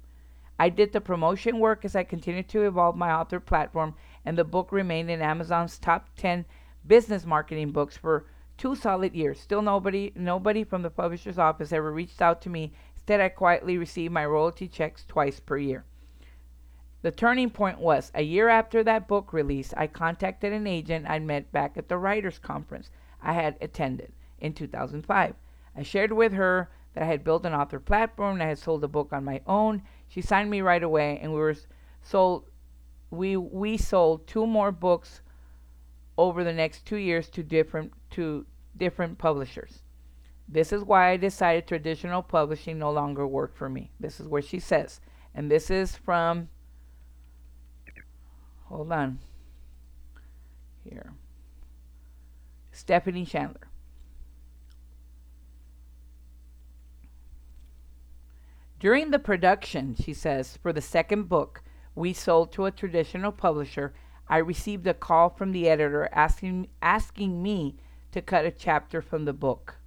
I 0.60 0.70
did 0.70 0.92
the 0.92 1.02
promotion 1.02 1.60
work 1.60 1.86
as 1.86 1.96
I 1.96 2.04
continued 2.04 2.50
to 2.50 2.64
evolve 2.64 2.96
my 2.96 3.12
author 3.12 3.40
platform, 3.40 3.96
and 4.28 4.38
the 4.38 4.44
book 4.44 4.74
remained 4.74 5.10
in 5.10 5.22
Amazon's 5.22 5.80
top 5.80 6.10
10 6.18 6.44
business 6.86 7.26
marketing 7.26 7.72
books 7.72 7.96
for 7.96 8.26
two 8.58 8.76
solid 8.76 9.16
years. 9.16 9.40
Still, 9.40 9.62
nobody, 9.62 10.12
nobody 10.16 10.66
from 10.66 10.82
the 10.82 10.90
publisher's 10.90 11.40
office 11.40 11.72
ever 11.72 11.94
reached 11.94 12.22
out 12.22 12.42
to 12.42 12.50
me. 12.50 12.74
Instead, 12.96 13.22
I 13.22 13.30
quietly 13.30 13.78
received 13.78 14.14
my 14.14 14.26
royalty 14.26 14.68
checks 14.68 15.06
twice 15.08 15.40
per 15.40 15.58
year. 15.58 15.86
The 17.04 17.12
turning 17.12 17.52
point 17.52 17.80
was 17.80 18.12
a 18.14 18.22
year 18.22 18.50
after 18.50 18.84
that 18.84 19.08
book 19.08 19.32
release, 19.32 19.74
I 19.78 19.88
contacted 19.88 20.52
an 20.52 20.68
agent 20.68 21.08
I'd 21.08 21.24
met 21.24 21.54
back 21.54 21.78
at 21.78 21.88
the 21.88 21.98
Writers 21.98 22.38
Conference 22.38 22.90
I 23.22 23.32
had 23.32 23.56
attended 23.62 24.12
in 24.40 24.52
2005. 24.52 25.36
I 25.74 25.84
shared 25.84 26.12
with 26.12 26.34
her 26.34 26.70
that 26.94 27.04
I 27.04 27.06
had 27.06 27.24
built 27.24 27.46
an 27.46 27.54
author 27.54 27.80
platform 27.80 28.34
and 28.34 28.44
I 28.44 28.48
had 28.48 28.60
sold 28.60 28.84
a 28.84 28.90
book 28.90 29.14
on 29.14 29.24
my 29.24 29.40
own. 29.48 29.84
She 30.10 30.20
signed 30.20 30.50
me 30.50 30.60
right 30.60 30.84
away, 30.84 31.18
and 31.22 31.32
we 31.32 31.40
were 31.40 31.56
sold. 32.02 32.44
We 33.10 33.38
we 33.38 33.78
sold 33.78 34.28
two 34.28 34.46
more 34.46 34.72
books 34.72 35.22
over 36.18 36.44
the 36.44 36.54
next 36.54 36.86
two 36.86 36.98
years 36.98 37.30
to 37.30 37.44
different 37.44 37.94
to 38.12 38.46
different 38.76 39.18
publishers. 39.18 39.84
This 40.48 40.72
is 40.72 40.84
why 40.84 41.10
I 41.10 41.18
decided 41.18 41.68
traditional 41.68 42.24
publishing 42.24 42.80
no 42.80 42.92
longer 42.92 43.28
worked 43.28 43.58
for 43.58 43.70
me. 43.70 43.92
This 44.00 44.20
is 44.20 44.28
what 44.28 44.46
she 44.46 44.60
says, 44.60 45.00
and 45.36 45.52
this 45.52 45.70
is 45.70 45.96
from 45.96 46.50
hold 48.66 48.92
on. 48.92 49.20
Here. 50.84 51.14
Stephanie 52.72 53.26
Chandler. 53.26 53.68
During 58.80 59.10
the 59.10 59.20
production, 59.20 59.96
she 59.96 60.14
says, 60.14 60.58
for 60.62 60.72
the 60.72 60.82
second 60.82 61.28
book 61.28 61.64
we 61.98 62.14
sold 62.14 62.52
to 62.52 62.66
a 62.66 62.72
traditional 62.72 63.32
publisher, 63.32 63.92
I 64.30 64.38
received 64.38 64.86
a 64.86 64.94
call 64.94 65.32
from 65.32 65.52
the 65.52 65.68
editor 65.68 66.08
asking 66.12 66.68
asking 66.80 67.42
me 67.42 67.76
to 68.12 68.22
cut 68.22 68.46
a 68.46 68.52
chapter 68.52 69.02
from 69.02 69.26
the 69.26 69.34
book. 69.34 69.78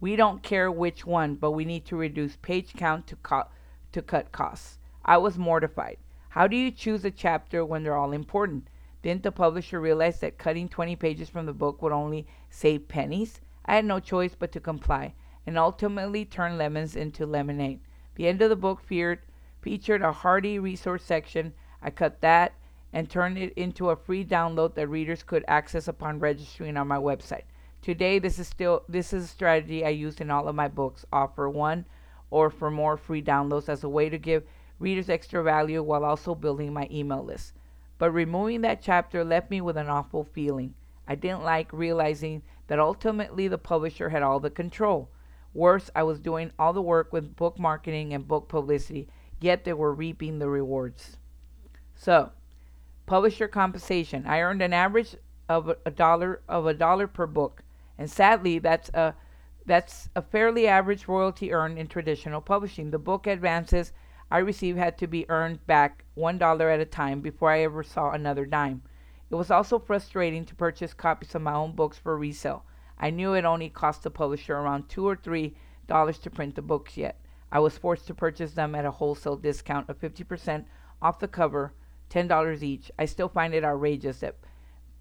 We 0.00 0.16
don't 0.16 0.42
care 0.42 0.72
which 0.72 1.06
one, 1.06 1.36
but 1.36 1.52
we 1.52 1.64
need 1.64 1.84
to 1.84 1.96
reduce 1.96 2.34
page 2.34 2.74
count 2.74 3.06
to 3.06 3.16
co- 3.16 3.48
to 3.92 4.02
cut 4.02 4.32
costs. 4.32 4.80
I 5.04 5.18
was 5.18 5.38
mortified. 5.38 5.98
How 6.30 6.48
do 6.48 6.56
you 6.56 6.72
choose 6.72 7.04
a 7.04 7.12
chapter 7.12 7.64
when 7.64 7.84
they're 7.84 7.96
all 7.96 8.12
important? 8.12 8.66
Didn't 9.02 9.22
the 9.22 9.30
publisher 9.30 9.80
realize 9.80 10.18
that 10.20 10.38
cutting 10.38 10.68
20 10.68 10.96
pages 10.96 11.28
from 11.28 11.46
the 11.46 11.52
book 11.52 11.80
would 11.80 11.92
only 11.92 12.26
save 12.50 12.88
pennies? 12.88 13.40
I 13.64 13.76
had 13.76 13.84
no 13.84 14.00
choice 14.00 14.34
but 14.34 14.50
to 14.50 14.58
comply, 14.58 15.14
and 15.46 15.56
ultimately 15.56 16.24
turn 16.24 16.58
lemons 16.58 16.96
into 16.96 17.24
lemonade. 17.24 17.78
The 18.16 18.26
end 18.26 18.42
of 18.42 18.50
the 18.50 18.56
book 18.56 18.80
feared, 18.80 19.20
featured 19.66 20.00
a 20.00 20.12
hearty 20.12 20.60
resource 20.60 21.02
section. 21.02 21.52
I 21.82 21.90
cut 21.90 22.20
that 22.20 22.52
and 22.92 23.10
turned 23.10 23.36
it 23.36 23.52
into 23.54 23.90
a 23.90 23.96
free 23.96 24.24
download 24.24 24.76
that 24.76 24.86
readers 24.86 25.24
could 25.24 25.44
access 25.48 25.88
upon 25.88 26.20
registering 26.20 26.76
on 26.76 26.86
my 26.86 26.98
website. 26.98 27.42
Today, 27.82 28.20
this 28.20 28.38
is 28.38 28.46
still 28.46 28.84
this 28.88 29.12
is 29.12 29.24
a 29.24 29.26
strategy 29.26 29.84
I 29.84 29.88
use 29.88 30.20
in 30.20 30.30
all 30.30 30.46
of 30.46 30.54
my 30.54 30.68
books. 30.68 31.04
Offer 31.12 31.48
one 31.48 31.84
or 32.30 32.48
for 32.48 32.70
more 32.70 32.96
free 32.96 33.20
downloads 33.20 33.68
as 33.68 33.82
a 33.82 33.88
way 33.88 34.08
to 34.08 34.18
give 34.18 34.44
readers 34.78 35.08
extra 35.08 35.42
value 35.42 35.82
while 35.82 36.04
also 36.04 36.36
building 36.36 36.72
my 36.72 36.86
email 36.88 37.24
list. 37.24 37.52
But 37.98 38.12
removing 38.12 38.60
that 38.60 38.80
chapter 38.80 39.24
left 39.24 39.50
me 39.50 39.60
with 39.60 39.76
an 39.76 39.88
awful 39.88 40.22
feeling. 40.22 40.74
I 41.08 41.16
didn't 41.16 41.42
like 41.42 41.72
realizing 41.72 42.42
that 42.68 42.78
ultimately 42.78 43.48
the 43.48 43.58
publisher 43.58 44.10
had 44.10 44.22
all 44.22 44.38
the 44.38 44.48
control. 44.48 45.10
Worse, 45.52 45.90
I 45.92 46.04
was 46.04 46.20
doing 46.20 46.52
all 46.56 46.72
the 46.72 46.80
work 46.80 47.12
with 47.12 47.34
book 47.34 47.58
marketing 47.58 48.14
and 48.14 48.28
book 48.28 48.48
publicity, 48.48 49.08
yet 49.40 49.64
they 49.64 49.72
were 49.72 49.92
reaping 49.92 50.38
the 50.38 50.48
rewards. 50.48 51.16
So, 51.94 52.32
publisher 53.06 53.48
compensation. 53.48 54.26
I 54.26 54.40
earned 54.40 54.62
an 54.62 54.72
average 54.72 55.16
of 55.48 55.72
a 55.84 55.90
dollar 55.90 56.42
of 56.48 56.66
a 56.66 56.74
dollar 56.74 57.06
per 57.06 57.26
book, 57.26 57.62
and 57.98 58.10
sadly, 58.10 58.58
that's 58.58 58.88
a 58.90 59.14
that's 59.64 60.08
a 60.14 60.22
fairly 60.22 60.66
average 60.68 61.08
royalty 61.08 61.52
earned 61.52 61.78
in 61.78 61.86
traditional 61.88 62.40
publishing. 62.40 62.90
The 62.90 62.98
book 62.98 63.26
advances 63.26 63.92
I 64.30 64.38
received 64.38 64.78
had 64.78 64.98
to 64.98 65.06
be 65.06 65.28
earned 65.28 65.66
back 65.66 66.04
one 66.14 66.38
dollar 66.38 66.68
at 66.70 66.80
a 66.80 66.84
time 66.84 67.20
before 67.20 67.50
I 67.50 67.60
ever 67.60 67.82
saw 67.82 68.10
another 68.10 68.46
dime. 68.46 68.82
It 69.30 69.34
was 69.34 69.50
also 69.50 69.78
frustrating 69.78 70.44
to 70.46 70.54
purchase 70.54 70.94
copies 70.94 71.34
of 71.34 71.42
my 71.42 71.52
own 71.52 71.72
books 71.72 71.98
for 71.98 72.16
resale. 72.16 72.64
I 72.98 73.10
knew 73.10 73.34
it 73.34 73.44
only 73.44 73.68
cost 73.68 74.02
the 74.02 74.10
publisher 74.10 74.56
around 74.56 74.88
two 74.88 75.06
or 75.06 75.16
three 75.16 75.56
dollars 75.86 76.18
to 76.18 76.30
print 76.30 76.54
the 76.54 76.62
books 76.62 76.96
yet. 76.96 77.20
I 77.52 77.60
was 77.60 77.78
forced 77.78 78.06
to 78.08 78.14
purchase 78.14 78.52
them 78.52 78.74
at 78.74 78.84
a 78.84 78.90
wholesale 78.90 79.36
discount 79.36 79.88
of 79.88 80.00
50% 80.00 80.64
off 81.00 81.18
the 81.18 81.28
cover, 81.28 81.72
$10 82.10 82.62
each. 82.62 82.90
I 82.98 83.04
still 83.04 83.28
find 83.28 83.54
it 83.54 83.64
outrageous 83.64 84.20
that 84.20 84.36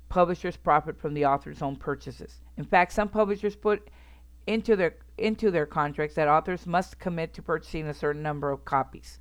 publishers 0.10 0.58
profit 0.58 0.98
from 0.98 1.14
the 1.14 1.26
author's 1.26 1.62
own 1.62 1.76
purchases. 1.76 2.42
In 2.58 2.64
fact, 2.64 2.92
some 2.92 3.10
publishers 3.10 3.56
put 3.56 3.90
into 4.48 4.76
their 4.76 4.96
into 5.18 5.50
their 5.50 5.66
contracts 5.66 6.16
that 6.16 6.28
authors 6.28 6.68
must 6.68 7.00
commit 7.00 7.34
to 7.34 7.42
purchasing 7.42 7.88
a 7.88 7.94
certain 7.94 8.22
number 8.22 8.52
of 8.52 8.66
copies. 8.66 9.20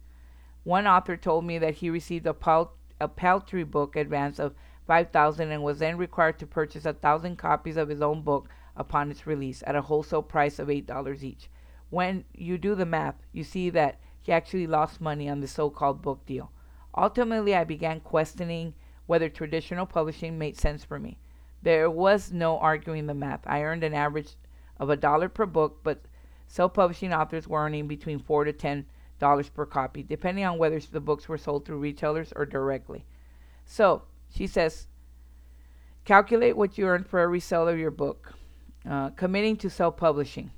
One 0.64 0.86
author 0.86 1.16
told 1.16 1.44
me 1.44 1.58
that 1.58 1.74
he 1.74 1.88
received 1.88 2.26
a, 2.26 2.34
pal- 2.34 2.74
a 3.00 3.06
paltry 3.06 3.64
book 3.64 3.96
advance 3.96 4.38
of 4.38 4.54
5000 4.86 5.50
and 5.50 5.62
was 5.62 5.78
then 5.78 5.96
required 5.96 6.38
to 6.40 6.46
purchase 6.46 6.84
a 6.84 6.92
thousand 6.92 7.36
copies 7.36 7.76
of 7.76 7.88
his 7.88 8.02
own 8.02 8.22
book 8.22 8.48
upon 8.76 9.10
its 9.10 9.26
release 9.26 9.62
at 9.66 9.76
a 9.76 9.82
wholesale 9.82 10.22
price 10.22 10.58
of 10.58 10.68
$8 10.68 11.22
each. 11.22 11.48
When 11.94 12.24
you 12.34 12.58
do 12.58 12.74
the 12.74 12.84
math, 12.84 13.14
you 13.30 13.44
see 13.44 13.70
that 13.70 14.00
he 14.20 14.32
actually 14.32 14.66
lost 14.66 15.00
money 15.00 15.28
on 15.28 15.38
the 15.38 15.46
so 15.46 15.70
called 15.70 16.02
book 16.02 16.26
deal. 16.26 16.50
Ultimately, 16.96 17.54
I 17.54 17.62
began 17.62 18.00
questioning 18.00 18.74
whether 19.06 19.28
traditional 19.28 19.86
publishing 19.86 20.36
made 20.36 20.58
sense 20.58 20.82
for 20.82 20.98
me. 20.98 21.18
There 21.62 21.88
was 21.88 22.32
no 22.32 22.58
arguing 22.58 23.06
the 23.06 23.14
math. 23.14 23.42
I 23.46 23.62
earned 23.62 23.84
an 23.84 23.94
average 23.94 24.34
of 24.80 24.90
a 24.90 24.96
dollar 24.96 25.28
per 25.28 25.46
book, 25.46 25.84
but 25.84 26.02
self 26.48 26.74
publishing 26.74 27.12
authors 27.12 27.46
were 27.46 27.64
earning 27.64 27.86
between 27.86 28.18
four 28.18 28.42
to 28.42 28.52
ten 28.52 28.86
dollars 29.20 29.48
per 29.48 29.64
copy, 29.64 30.02
depending 30.02 30.44
on 30.44 30.58
whether 30.58 30.80
the 30.80 30.98
books 30.98 31.28
were 31.28 31.38
sold 31.38 31.64
through 31.64 31.78
retailers 31.78 32.32
or 32.34 32.44
directly. 32.44 33.04
So, 33.66 34.02
she 34.34 34.48
says, 34.48 34.88
calculate 36.04 36.56
what 36.56 36.76
you 36.76 36.88
earn 36.88 37.04
for 37.04 37.20
every 37.20 37.38
sale 37.38 37.68
of 37.68 37.78
your 37.78 37.92
book. 37.92 38.34
Uh, 38.84 39.10
committing 39.10 39.56
to 39.58 39.70
self 39.70 39.96
publishing. 39.96 40.50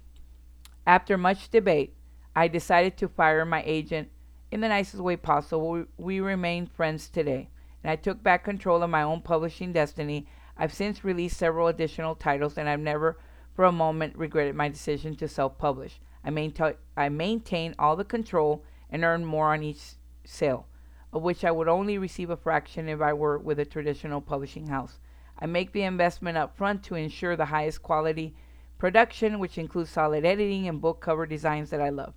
After 0.87 1.18
much 1.18 1.49
debate, 1.49 1.96
I 2.37 2.46
decided 2.46 2.96
to 2.99 3.09
fire 3.09 3.44
my 3.44 3.64
agent 3.66 4.09
in 4.53 4.61
the 4.61 4.68
nicest 4.68 5.03
way 5.03 5.16
possible. 5.16 5.85
We, 5.96 6.20
remain 6.20 6.66
friends 6.66 7.09
today, 7.09 7.49
and 7.83 7.90
I 7.90 7.96
took 7.96 8.22
back 8.22 8.44
control 8.44 8.85
of 8.85 8.90
my 8.90 9.03
own 9.03 9.22
publishing 9.22 9.72
destiny. 9.72 10.29
I've 10.57 10.72
since 10.72 11.03
released 11.03 11.38
several 11.38 11.66
additional 11.66 12.14
titles, 12.14 12.57
and 12.57 12.68
I've 12.68 12.79
never 12.79 13.18
for 13.53 13.64
a 13.64 13.72
moment 13.72 14.16
regretted 14.16 14.55
my 14.55 14.68
decision 14.68 15.16
to 15.16 15.27
self 15.27 15.59
publish. 15.59 15.99
I, 16.22 16.31
maintain, 16.31 16.75
I 16.96 17.09
maintain 17.09 17.75
all 17.81 17.96
the 17.96 18.05
control 18.05 18.64
and 18.88 19.03
earn 19.03 19.25
more 19.25 19.53
on 19.53 19.64
each 19.64 19.94
sale, 20.25 20.68
of 21.12 21.22
which 21.22 21.44
I 21.44 21.51
would 21.51 21.66
only 21.66 21.99
receive 21.99 22.31
a 22.31 22.37
fraction 22.37 22.88
if 22.88 23.01
I 23.01 23.12
were 23.12 23.38
with 23.38 23.59
a 23.59 23.64
traditional 23.64 24.20
publishing 24.20 24.68
house. 24.68 25.01
I 25.37 25.46
make 25.46 25.72
the 25.72 25.83
investment 25.83 26.38
up 26.38 26.57
front 26.57 26.85
to 26.85 26.94
ensure 26.94 27.35
the 27.35 27.46
highest 27.46 27.83
quality 27.83 28.37
production, 28.79 29.39
which 29.39 29.59
includes 29.59 29.91
solid 29.91 30.25
editing 30.25 30.69
and 30.69 30.81
book 30.81 31.01
cover 31.01 31.27
designs 31.27 31.71
that 31.71 31.81
I 31.81 31.91
love. 31.91 32.15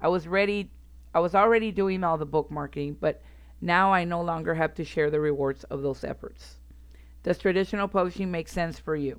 I 0.00 0.08
was 0.08 0.28
ready 0.28 0.70
I 1.14 1.20
was 1.20 1.34
already 1.34 1.72
doing 1.72 2.04
all 2.04 2.18
the 2.18 2.26
book 2.26 2.50
marketing, 2.50 2.98
but 3.00 3.22
now 3.62 3.90
I 3.90 4.04
no 4.04 4.20
longer 4.20 4.54
have 4.54 4.74
to 4.74 4.84
share 4.84 5.10
the 5.10 5.18
rewards 5.18 5.64
of 5.64 5.80
those 5.80 6.04
efforts. 6.04 6.56
Does 7.22 7.38
traditional 7.38 7.88
publishing 7.88 8.30
make 8.30 8.48
sense 8.48 8.78
for 8.78 8.94
you? 8.94 9.18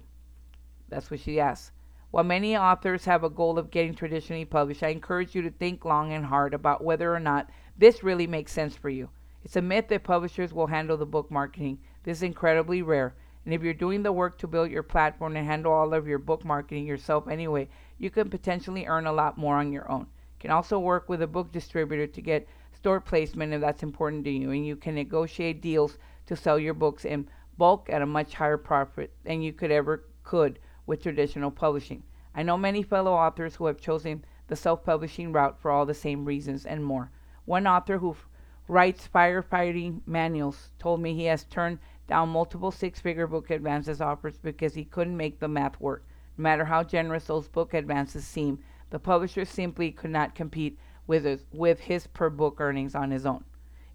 That's 0.89 1.09
what 1.09 1.21
she 1.21 1.39
asks. 1.39 1.71
While 2.11 2.23
many 2.23 2.55
authors 2.55 3.05
have 3.05 3.23
a 3.23 3.31
goal 3.31 3.57
of 3.57 3.71
getting 3.71 3.95
traditionally 3.95 4.45
published, 4.45 4.83
I 4.83 4.89
encourage 4.89 5.33
you 5.33 5.41
to 5.41 5.49
think 5.49 5.83
long 5.83 6.13
and 6.13 6.25
hard 6.25 6.53
about 6.53 6.83
whether 6.83 7.13
or 7.13 7.19
not 7.19 7.49
this 7.77 8.03
really 8.03 8.27
makes 8.27 8.51
sense 8.51 8.75
for 8.75 8.89
you. 8.89 9.09
It's 9.43 9.55
a 9.55 9.61
myth 9.61 9.87
that 9.87 10.03
publishers 10.03 10.53
will 10.53 10.67
handle 10.67 10.97
the 10.97 11.05
book 11.05 11.31
marketing. 11.31 11.79
This 12.03 12.19
is 12.19 12.23
incredibly 12.23 12.81
rare. 12.81 13.15
And 13.47 13.53
if 13.53 13.63
you're 13.63 13.73
doing 13.73 14.03
the 14.03 14.11
work 14.11 14.37
to 14.39 14.47
build 14.47 14.69
your 14.71 14.83
platform 14.83 15.37
and 15.37 15.47
handle 15.47 15.71
all 15.71 15.93
of 15.93 16.05
your 16.05 16.19
book 16.19 16.43
marketing 16.43 16.85
yourself 16.85 17.29
anyway, 17.29 17.69
you 17.97 18.09
can 18.09 18.29
potentially 18.29 18.85
earn 18.85 19.07
a 19.07 19.13
lot 19.13 19.37
more 19.37 19.55
on 19.55 19.71
your 19.71 19.89
own. 19.89 20.01
You 20.01 20.39
can 20.41 20.51
also 20.51 20.79
work 20.79 21.07
with 21.07 21.21
a 21.21 21.27
book 21.27 21.53
distributor 21.53 22.07
to 22.07 22.21
get 22.21 22.45
store 22.73 22.99
placement 22.99 23.53
if 23.53 23.61
that's 23.61 23.83
important 23.83 24.25
to 24.25 24.31
you, 24.31 24.51
and 24.51 24.67
you 24.67 24.75
can 24.75 24.95
negotiate 24.95 25.61
deals 25.61 25.97
to 26.25 26.35
sell 26.35 26.59
your 26.59 26.73
books 26.73 27.05
in 27.05 27.29
bulk 27.57 27.89
at 27.89 28.01
a 28.01 28.05
much 28.05 28.33
higher 28.33 28.57
profit 28.57 29.13
than 29.23 29.41
you 29.41 29.53
could 29.53 29.71
ever 29.71 30.03
could 30.25 30.59
with 30.85 31.01
traditional 31.01 31.49
publishing. 31.49 32.03
I 32.35 32.43
know 32.43 32.57
many 32.57 32.83
fellow 32.83 33.13
authors 33.13 33.55
who 33.55 33.67
have 33.67 33.79
chosen 33.79 34.25
the 34.47 34.57
self-publishing 34.57 35.31
route 35.31 35.57
for 35.61 35.71
all 35.71 35.85
the 35.85 35.93
same 35.93 36.25
reasons 36.25 36.65
and 36.65 36.83
more. 36.83 37.11
One 37.45 37.65
author 37.65 37.99
who 37.99 38.11
f- 38.11 38.27
writes 38.67 39.07
firefighting 39.07 40.01
manuals 40.05 40.71
told 40.79 40.99
me 40.99 41.13
he 41.13 41.27
has 41.27 41.45
turned 41.45 41.79
down 42.07 42.29
multiple 42.29 42.71
six 42.71 42.99
figure 42.99 43.27
book 43.27 43.49
advances 43.49 44.01
offers 44.01 44.37
because 44.37 44.73
he 44.73 44.85
couldn't 44.85 45.17
make 45.17 45.39
the 45.39 45.47
math 45.47 45.79
work. 45.79 46.03
No 46.37 46.43
matter 46.43 46.65
how 46.65 46.83
generous 46.83 47.25
those 47.25 47.47
book 47.47 47.73
advances 47.73 48.25
seem, 48.25 48.59
the 48.89 48.99
publisher 48.99 49.43
simply 49.43 49.91
could 49.91 50.11
not 50.11 50.35
compete 50.35 50.77
with 51.05 51.25
his, 51.25 51.45
with 51.51 51.79
his 51.81 52.07
per 52.07 52.29
book 52.29 52.57
earnings 52.59 52.95
on 52.95 53.11
his 53.11 53.25
own. 53.25 53.43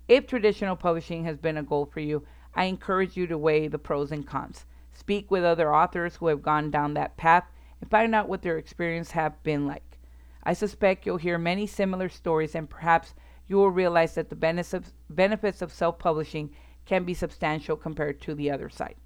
If 0.09 0.26
traditional 0.26 0.76
publishing 0.76 1.24
has 1.24 1.39
been 1.39 1.57
a 1.57 1.62
goal 1.62 1.86
for 1.86 2.01
you, 2.01 2.26
I 2.55 2.64
encourage 2.64 3.16
you 3.16 3.26
to 3.28 3.39
weigh 3.39 3.68
the 3.68 3.78
pros 3.78 4.12
and 4.12 4.26
cons. 4.26 4.66
Speak 4.93 5.30
with 5.30 5.45
other 5.45 5.74
authors 5.74 6.16
who 6.16 6.26
have 6.26 6.43
gone 6.43 6.70
down 6.70 6.95
that 6.95 7.16
path 7.16 7.45
and 7.80 7.91
find 7.91 8.14
out 8.14 8.28
what 8.28 8.43
their 8.43 8.59
experience 8.59 9.12
have 9.12 9.43
been 9.43 9.66
like. 9.66 9.99
I 10.43 10.53
suspect 10.53 11.07
you'll 11.07 11.16
hear 11.18 11.39
many 11.39 11.66
similar 11.66 12.09
stories 12.09 12.55
and 12.55 12.68
perhaps 12.68 13.14
you 13.47 13.57
will 13.57 13.70
realize 13.70 14.14
that 14.16 14.28
the 14.28 14.82
benefits 15.09 15.62
of 15.62 15.72
self-publishing 15.72 16.51
can 16.87 17.05
be 17.05 17.14
substantial 17.14 17.76
compared 17.76 18.20
to 18.22 18.35
the 18.35 18.51
other 18.51 18.68
side. 18.68 18.97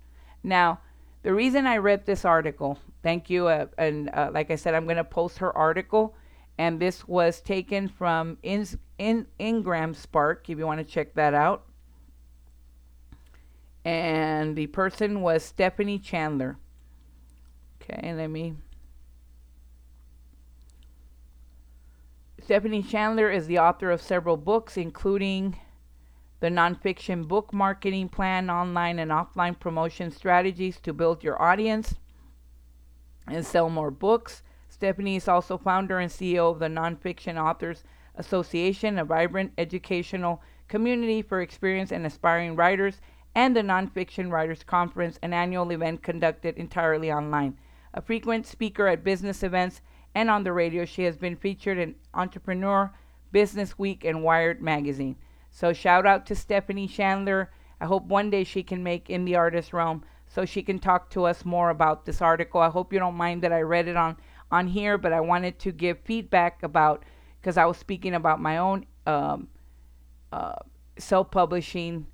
Now, 0.43 0.81
the 1.23 1.35
reason 1.35 1.67
I 1.67 1.79
read 1.79 2.07
this 2.07 2.25
article, 2.25 2.79
thank 3.03 3.29
you, 3.29 3.49
uh, 3.49 3.67
and 3.79 4.11
uh, 4.11 4.31
like 4.33 4.51
I 4.51 4.57
said, 4.57 4.75
I'm 4.75 4.85
going 4.85 4.97
to 4.97 5.05
post 5.05 5.39
her 5.39 5.57
article, 5.57 6.15
and 6.57 6.81
this 6.81 7.07
was 7.09 7.41
taken 7.41 7.89
from 7.89 8.39
In- 8.43 8.79
In- 8.99 9.27
IngramSpark, 9.41 10.49
if 10.49 10.59
you 10.59 10.67
want 10.67 10.79
to 10.79 10.85
check 10.85 11.15
that 11.15 11.35
out. 11.35 11.65
And 13.85 14.57
the 14.57 14.69
person 14.69 15.21
was 15.21 15.45
Stephanie 15.45 15.99
Chandler. 15.99 16.57
Okay, 17.83 18.15
let 18.15 18.31
me. 18.31 18.55
Stephanie 22.43 22.83
Chandler 22.83 23.31
is 23.31 23.49
the 23.49 23.59
author 23.59 23.91
of 23.91 24.01
several 24.01 24.37
books, 24.37 24.77
including 24.77 25.57
the 26.41 26.49
nonfiction 26.49 27.27
book 27.27 27.53
marketing 27.53 28.09
plan, 28.09 28.51
online 28.51 28.99
and 28.99 29.11
offline 29.11 29.59
promotion 29.59 30.11
strategies 30.11 30.79
to 30.81 30.93
build 30.93 31.25
your 31.25 31.41
audience 31.41 31.95
and 33.27 33.45
sell 33.45 33.71
more 33.71 33.91
books. 33.91 34.43
Stephanie 34.69 35.17
is 35.17 35.29
also 35.29 35.57
founder 35.57 35.99
and 35.99 36.11
CEO 36.11 36.51
of 36.51 36.59
the 36.59 36.67
Nonfiction 36.67 37.43
Authors 37.43 37.85
Association, 38.17 38.99
a 38.99 39.05
vibrant 39.05 39.53
educational 39.57 40.43
community 40.69 41.23
for 41.23 41.41
experienced 41.41 41.93
and 41.93 42.05
aspiring 42.05 42.57
writers, 42.57 43.01
and 43.35 43.57
the 43.57 43.63
Nonfiction 43.63 44.31
Writers 44.31 44.63
Conference, 44.63 45.19
an 45.23 45.33
annual 45.33 45.71
event 45.71 46.03
conducted 46.03 46.57
entirely 46.57 47.13
online. 47.13 47.59
A 47.95 48.01
frequent 48.01 48.47
speaker 48.47 48.87
at 48.87 49.05
business 49.05 49.43
events 49.43 49.81
and 50.15 50.31
on 50.31 50.45
the 50.45 50.53
radio, 50.53 50.87
she 50.87 51.03
has 51.03 51.19
been 51.19 51.37
featured 51.37 51.77
in 51.77 51.95
Entrepreneur, 52.15 52.91
Business 53.33 53.79
Week, 53.79 54.03
and 54.05 54.23
Wired 54.23 54.63
magazine. 54.63 55.17
So 55.57 55.73
shout 55.73 56.05
out 56.05 56.27
to 56.27 56.35
Stephanie 56.35 56.87
Chandler. 56.87 57.51
I 57.81 57.87
hope 57.87 58.05
one 58.05 58.29
day 58.29 58.45
she 58.45 58.63
can 58.63 58.83
make 58.83 59.09
in 59.09 59.25
the 59.25 59.37
artist 59.37 59.73
realm 59.73 60.05
so 60.29 60.45
she 60.45 60.63
can 60.63 60.79
talk 60.79 61.09
to 61.13 61.25
us 61.25 61.47
more 61.47 61.71
about 61.71 62.05
this 62.05 62.21
article. 62.21 62.61
I 62.61 62.69
hope 62.69 62.93
you 62.93 62.99
don't 62.99 63.15
mind 63.15 63.41
that 63.41 63.55
I 63.55 63.63
read 63.63 63.89
it 63.89 63.97
on 63.97 64.19
on 64.51 64.67
here, 64.67 64.99
but 64.99 65.15
I 65.15 65.21
wanted 65.21 65.59
to 65.61 65.73
give 65.73 65.99
feedback 66.01 66.63
about 66.63 67.07
because 67.41 67.57
I 67.57 67.65
was 67.65 67.79
speaking 67.79 68.13
about 68.13 68.39
my 68.39 68.59
own 68.59 68.85
um, 69.07 69.49
uh, 70.31 70.57
self-publishing 70.99 72.07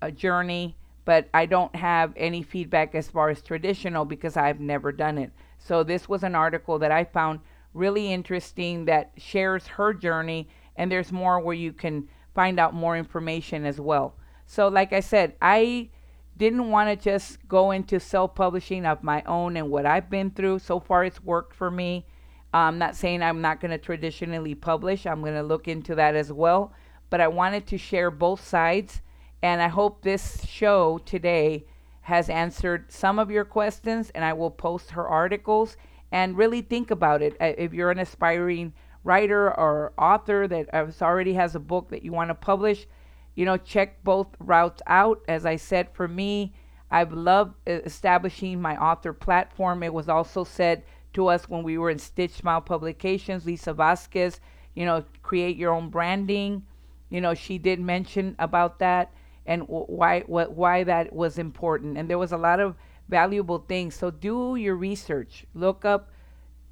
uh, 0.00 0.10
journey, 0.12 0.76
but 1.04 1.28
I 1.34 1.46
don't 1.46 1.74
have 1.74 2.12
any 2.16 2.44
feedback 2.44 2.94
as 2.94 3.10
far 3.10 3.28
as 3.28 3.42
traditional 3.42 4.04
because 4.04 4.36
I've 4.36 4.60
never 4.60 4.92
done 4.92 5.18
it. 5.18 5.32
So 5.58 5.82
this 5.82 6.08
was 6.08 6.22
an 6.22 6.36
article 6.36 6.78
that 6.78 6.92
I 6.92 7.02
found 7.02 7.40
really 7.74 8.12
interesting 8.12 8.84
that 8.84 9.10
shares 9.16 9.66
her 9.66 9.92
journey, 9.92 10.48
and 10.76 10.92
there's 10.92 11.10
more 11.10 11.40
where 11.40 11.56
you 11.56 11.72
can 11.72 12.08
find 12.38 12.60
out 12.60 12.72
more 12.72 12.96
information 12.96 13.66
as 13.66 13.80
well. 13.80 14.14
So, 14.46 14.68
like 14.68 14.92
I 14.92 15.00
said, 15.00 15.34
I 15.42 15.88
didn't 16.36 16.70
want 16.70 16.88
to 16.88 16.94
just 16.94 17.48
go 17.48 17.72
into 17.72 17.98
self 17.98 18.36
publishing 18.36 18.86
of 18.86 19.02
my 19.02 19.24
own 19.24 19.56
and 19.56 19.72
what 19.72 19.84
I've 19.84 20.08
been 20.08 20.30
through. 20.30 20.60
So 20.60 20.78
far, 20.78 21.04
it's 21.04 21.20
worked 21.24 21.52
for 21.52 21.68
me. 21.68 22.06
I'm 22.54 22.78
not 22.78 22.94
saying 22.94 23.24
I'm 23.24 23.40
not 23.40 23.60
going 23.60 23.72
to 23.72 23.78
traditionally 23.78 24.54
publish, 24.54 25.04
I'm 25.04 25.20
going 25.20 25.34
to 25.34 25.42
look 25.42 25.66
into 25.66 25.96
that 25.96 26.14
as 26.14 26.32
well. 26.32 26.72
But 27.10 27.20
I 27.20 27.26
wanted 27.26 27.66
to 27.66 27.76
share 27.76 28.08
both 28.08 28.46
sides, 28.46 29.02
and 29.42 29.60
I 29.60 29.66
hope 29.66 30.02
this 30.02 30.46
show 30.46 30.98
today 30.98 31.66
has 32.02 32.30
answered 32.30 32.92
some 32.92 33.18
of 33.18 33.32
your 33.32 33.44
questions, 33.44 34.12
and 34.14 34.24
I 34.24 34.32
will 34.32 34.52
post 34.52 34.92
her 34.92 35.08
articles 35.08 35.76
and 36.12 36.38
really 36.38 36.62
think 36.62 36.92
about 36.92 37.20
it. 37.20 37.36
If 37.40 37.74
you're 37.74 37.90
an 37.90 37.98
aspiring 37.98 38.74
writer 39.04 39.48
or 39.58 39.92
author 39.98 40.46
that 40.48 40.72
uh, 40.74 40.86
already 41.02 41.34
has 41.34 41.54
a 41.54 41.60
book 41.60 41.90
that 41.90 42.02
you 42.02 42.12
want 42.12 42.30
to 42.30 42.34
publish, 42.34 42.86
you 43.34 43.44
know, 43.44 43.56
check 43.56 44.02
both 44.04 44.28
routes 44.40 44.82
out. 44.86 45.22
As 45.28 45.46
I 45.46 45.56
said, 45.56 45.88
for 45.92 46.08
me, 46.08 46.52
I've 46.90 47.12
loved 47.12 47.54
establishing 47.66 48.60
my 48.60 48.76
author 48.76 49.12
platform. 49.12 49.82
It 49.82 49.92
was 49.92 50.08
also 50.08 50.44
said 50.44 50.82
to 51.14 51.28
us 51.28 51.48
when 51.48 51.62
we 51.62 51.78
were 51.78 51.90
in 51.90 51.98
Stitched 51.98 52.36
Smile 52.36 52.60
Publications, 52.60 53.46
Lisa 53.46 53.72
Vasquez, 53.72 54.40
you 54.74 54.84
know, 54.84 55.04
create 55.22 55.56
your 55.56 55.72
own 55.72 55.90
branding. 55.90 56.64
You 57.10 57.20
know, 57.20 57.34
she 57.34 57.58
did 57.58 57.80
mention 57.80 58.36
about 58.38 58.78
that 58.80 59.12
and 59.46 59.62
why 59.66 60.20
what 60.20 60.52
why 60.52 60.84
that 60.84 61.12
was 61.12 61.38
important. 61.38 61.96
And 61.96 62.08
there 62.08 62.18
was 62.18 62.32
a 62.32 62.36
lot 62.36 62.60
of 62.60 62.76
valuable 63.08 63.58
things. 63.58 63.94
So 63.94 64.10
do 64.10 64.56
your 64.56 64.76
research. 64.76 65.46
Look 65.54 65.84
up 65.84 66.10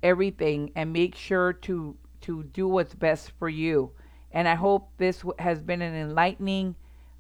everything 0.03 0.71
and 0.77 0.93
make 0.93 1.15
sure 1.15 1.53
to 1.53 1.97
to 2.27 2.45
do 2.45 2.69
what's 2.69 2.95
best 2.95 3.33
for 3.39 3.49
you. 3.49 3.91
And 4.33 4.47
I 4.47 4.55
hope 4.55 4.91
this 4.99 5.25
has 5.39 5.61
been 5.61 5.83
an 5.83 5.95
enlightening 5.95 6.77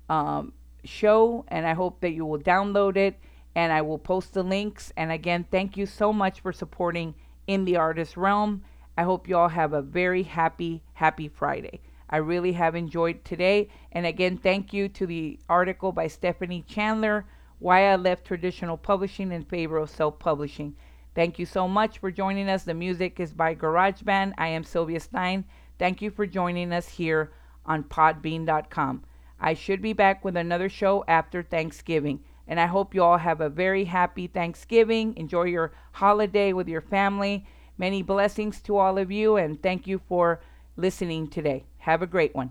um, 0.09 0.53
show, 0.85 1.45
and 1.49 1.67
I 1.67 1.75
hope 1.75 2.01
that 2.01 2.13
you 2.13 2.25
will 2.25 2.39
download 2.39 2.97
it 2.97 3.19
and 3.57 3.73
I 3.73 3.81
will 3.81 3.99
post 3.99 4.35
the 4.35 4.43
links. 4.43 4.93
And 4.99 5.11
again, 5.11 5.47
thank 5.51 5.79
you 5.79 5.87
so 5.87 6.13
much 6.13 6.41
for 6.41 6.53
supporting 6.53 7.15
In 7.47 7.65
the 7.65 7.77
Artist 7.77 8.17
Realm. 8.17 8.63
I 8.99 9.03
hope 9.03 9.27
you 9.27 9.37
all 9.37 9.49
have 9.49 9.73
a 9.73 9.81
very 9.81 10.25
happy, 10.25 10.83
happy 10.93 11.29
Friday. 11.29 11.81
I 12.11 12.19
really 12.19 12.53
have 12.53 12.75
enjoyed 12.75 13.25
today. 13.25 13.71
And 13.93 14.05
again, 14.05 14.37
thank 14.37 14.75
you 14.75 14.91
to 14.91 15.07
the 15.07 15.39
article 15.49 15.91
by 15.91 16.07
Stephanie 16.07 16.65
Chandler, 16.69 17.25
Why 17.59 17.91
I 17.91 17.97
Left 17.97 18.27
Traditional 18.27 18.77
Publishing 18.77 19.33
in 19.33 19.43
Favor 19.43 19.79
of 19.79 19.89
Self 19.89 20.19
Publishing. 20.19 20.77
Thank 21.17 21.39
you 21.39 21.47
so 21.47 21.67
much 21.67 21.97
for 21.97 22.11
joining 22.11 22.51
us. 22.51 22.65
The 22.65 22.75
music 22.75 23.19
is 23.21 23.33
by 23.33 23.55
GarageBand. 23.55 24.35
I 24.37 24.49
am 24.49 24.63
Sylvia 24.63 25.01
Stein. 25.01 25.47
Thank 25.79 26.03
you 26.03 26.11
for 26.11 26.27
joining 26.27 26.75
us 26.75 26.87
here 26.87 27.33
on 27.65 27.85
Podbean.com. 27.85 29.03
I 29.41 29.55
should 29.55 29.81
be 29.81 29.95
back 29.95 30.27
with 30.27 30.37
another 30.37 30.69
show 30.69 31.07
after 31.09 31.43
Thanksgiving. 31.43 32.21
And 32.47 32.61
I 32.61 32.67
hope 32.67 32.95
you 32.95 33.03
all 33.03 33.17
have 33.17 33.41
a 33.41 33.49
very 33.49 33.85
happy 33.85 34.27
Thanksgiving. 34.27 35.17
Enjoy 35.17 35.45
your 35.45 35.73
holiday 35.93 36.53
with 36.53 36.69
your 36.69 36.83
family. 36.83 37.47
Many 37.79 38.03
blessings 38.03 38.61
to 38.63 38.77
all 38.77 38.99
of 38.99 39.11
you, 39.11 39.37
and 39.37 39.63
thank 39.63 39.87
you 39.87 40.03
for 40.07 40.43
listening 40.77 41.29
today. 41.29 41.65
Have 41.79 42.03
a 42.03 42.07
great 42.07 42.35
one. 42.35 42.51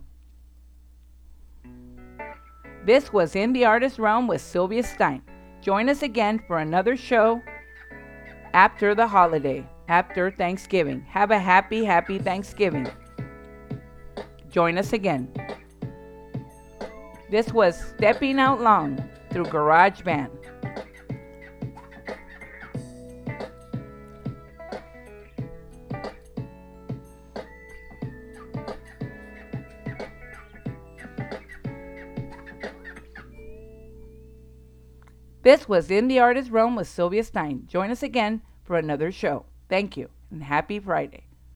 This 2.84 3.14
was 3.14 3.36
In 3.36 3.54
the 3.54 3.66
Artist 3.66 4.00
Realm 4.00 4.28
with 4.28 4.42
Sylvia 4.42 4.82
Stein. 4.82 5.22
Join 5.62 5.88
us 5.88 6.02
again 6.02 6.42
for 6.48 6.58
another 6.58 6.98
show 6.98 7.44
after 8.56 8.96
the 8.96 9.06
holiday, 9.06 9.68
after 9.90 10.32
Thanksgiving. 10.32 11.02
Have 11.10 11.30
a 11.30 11.38
happy, 11.38 11.84
happy 11.84 12.18
Thanksgiving. 12.18 12.88
Join 14.50 14.78
us 14.78 14.94
again. 14.94 15.30
This 17.30 17.52
was 17.52 17.78
Stepping 17.78 18.40
Out 18.40 18.62
Long 18.62 19.04
through 19.30 19.44
GarageBand. 19.48 20.32
This 35.46 35.70
was 35.70 35.92
In 35.92 36.08
the 36.08 36.18
Artist 36.18 36.50
Realm 36.50 36.76
with 36.76 36.88
Sylvia 36.88 37.24
Stein. 37.24 37.68
Join 37.68 37.92
us 37.92 38.02
again 38.02 38.42
for 38.64 38.80
another 38.80 39.12
show. 39.12 39.46
Thank 39.70 39.96
you 39.96 40.10
and 40.32 40.42
happy 40.42 40.80
Friday. 40.80 41.26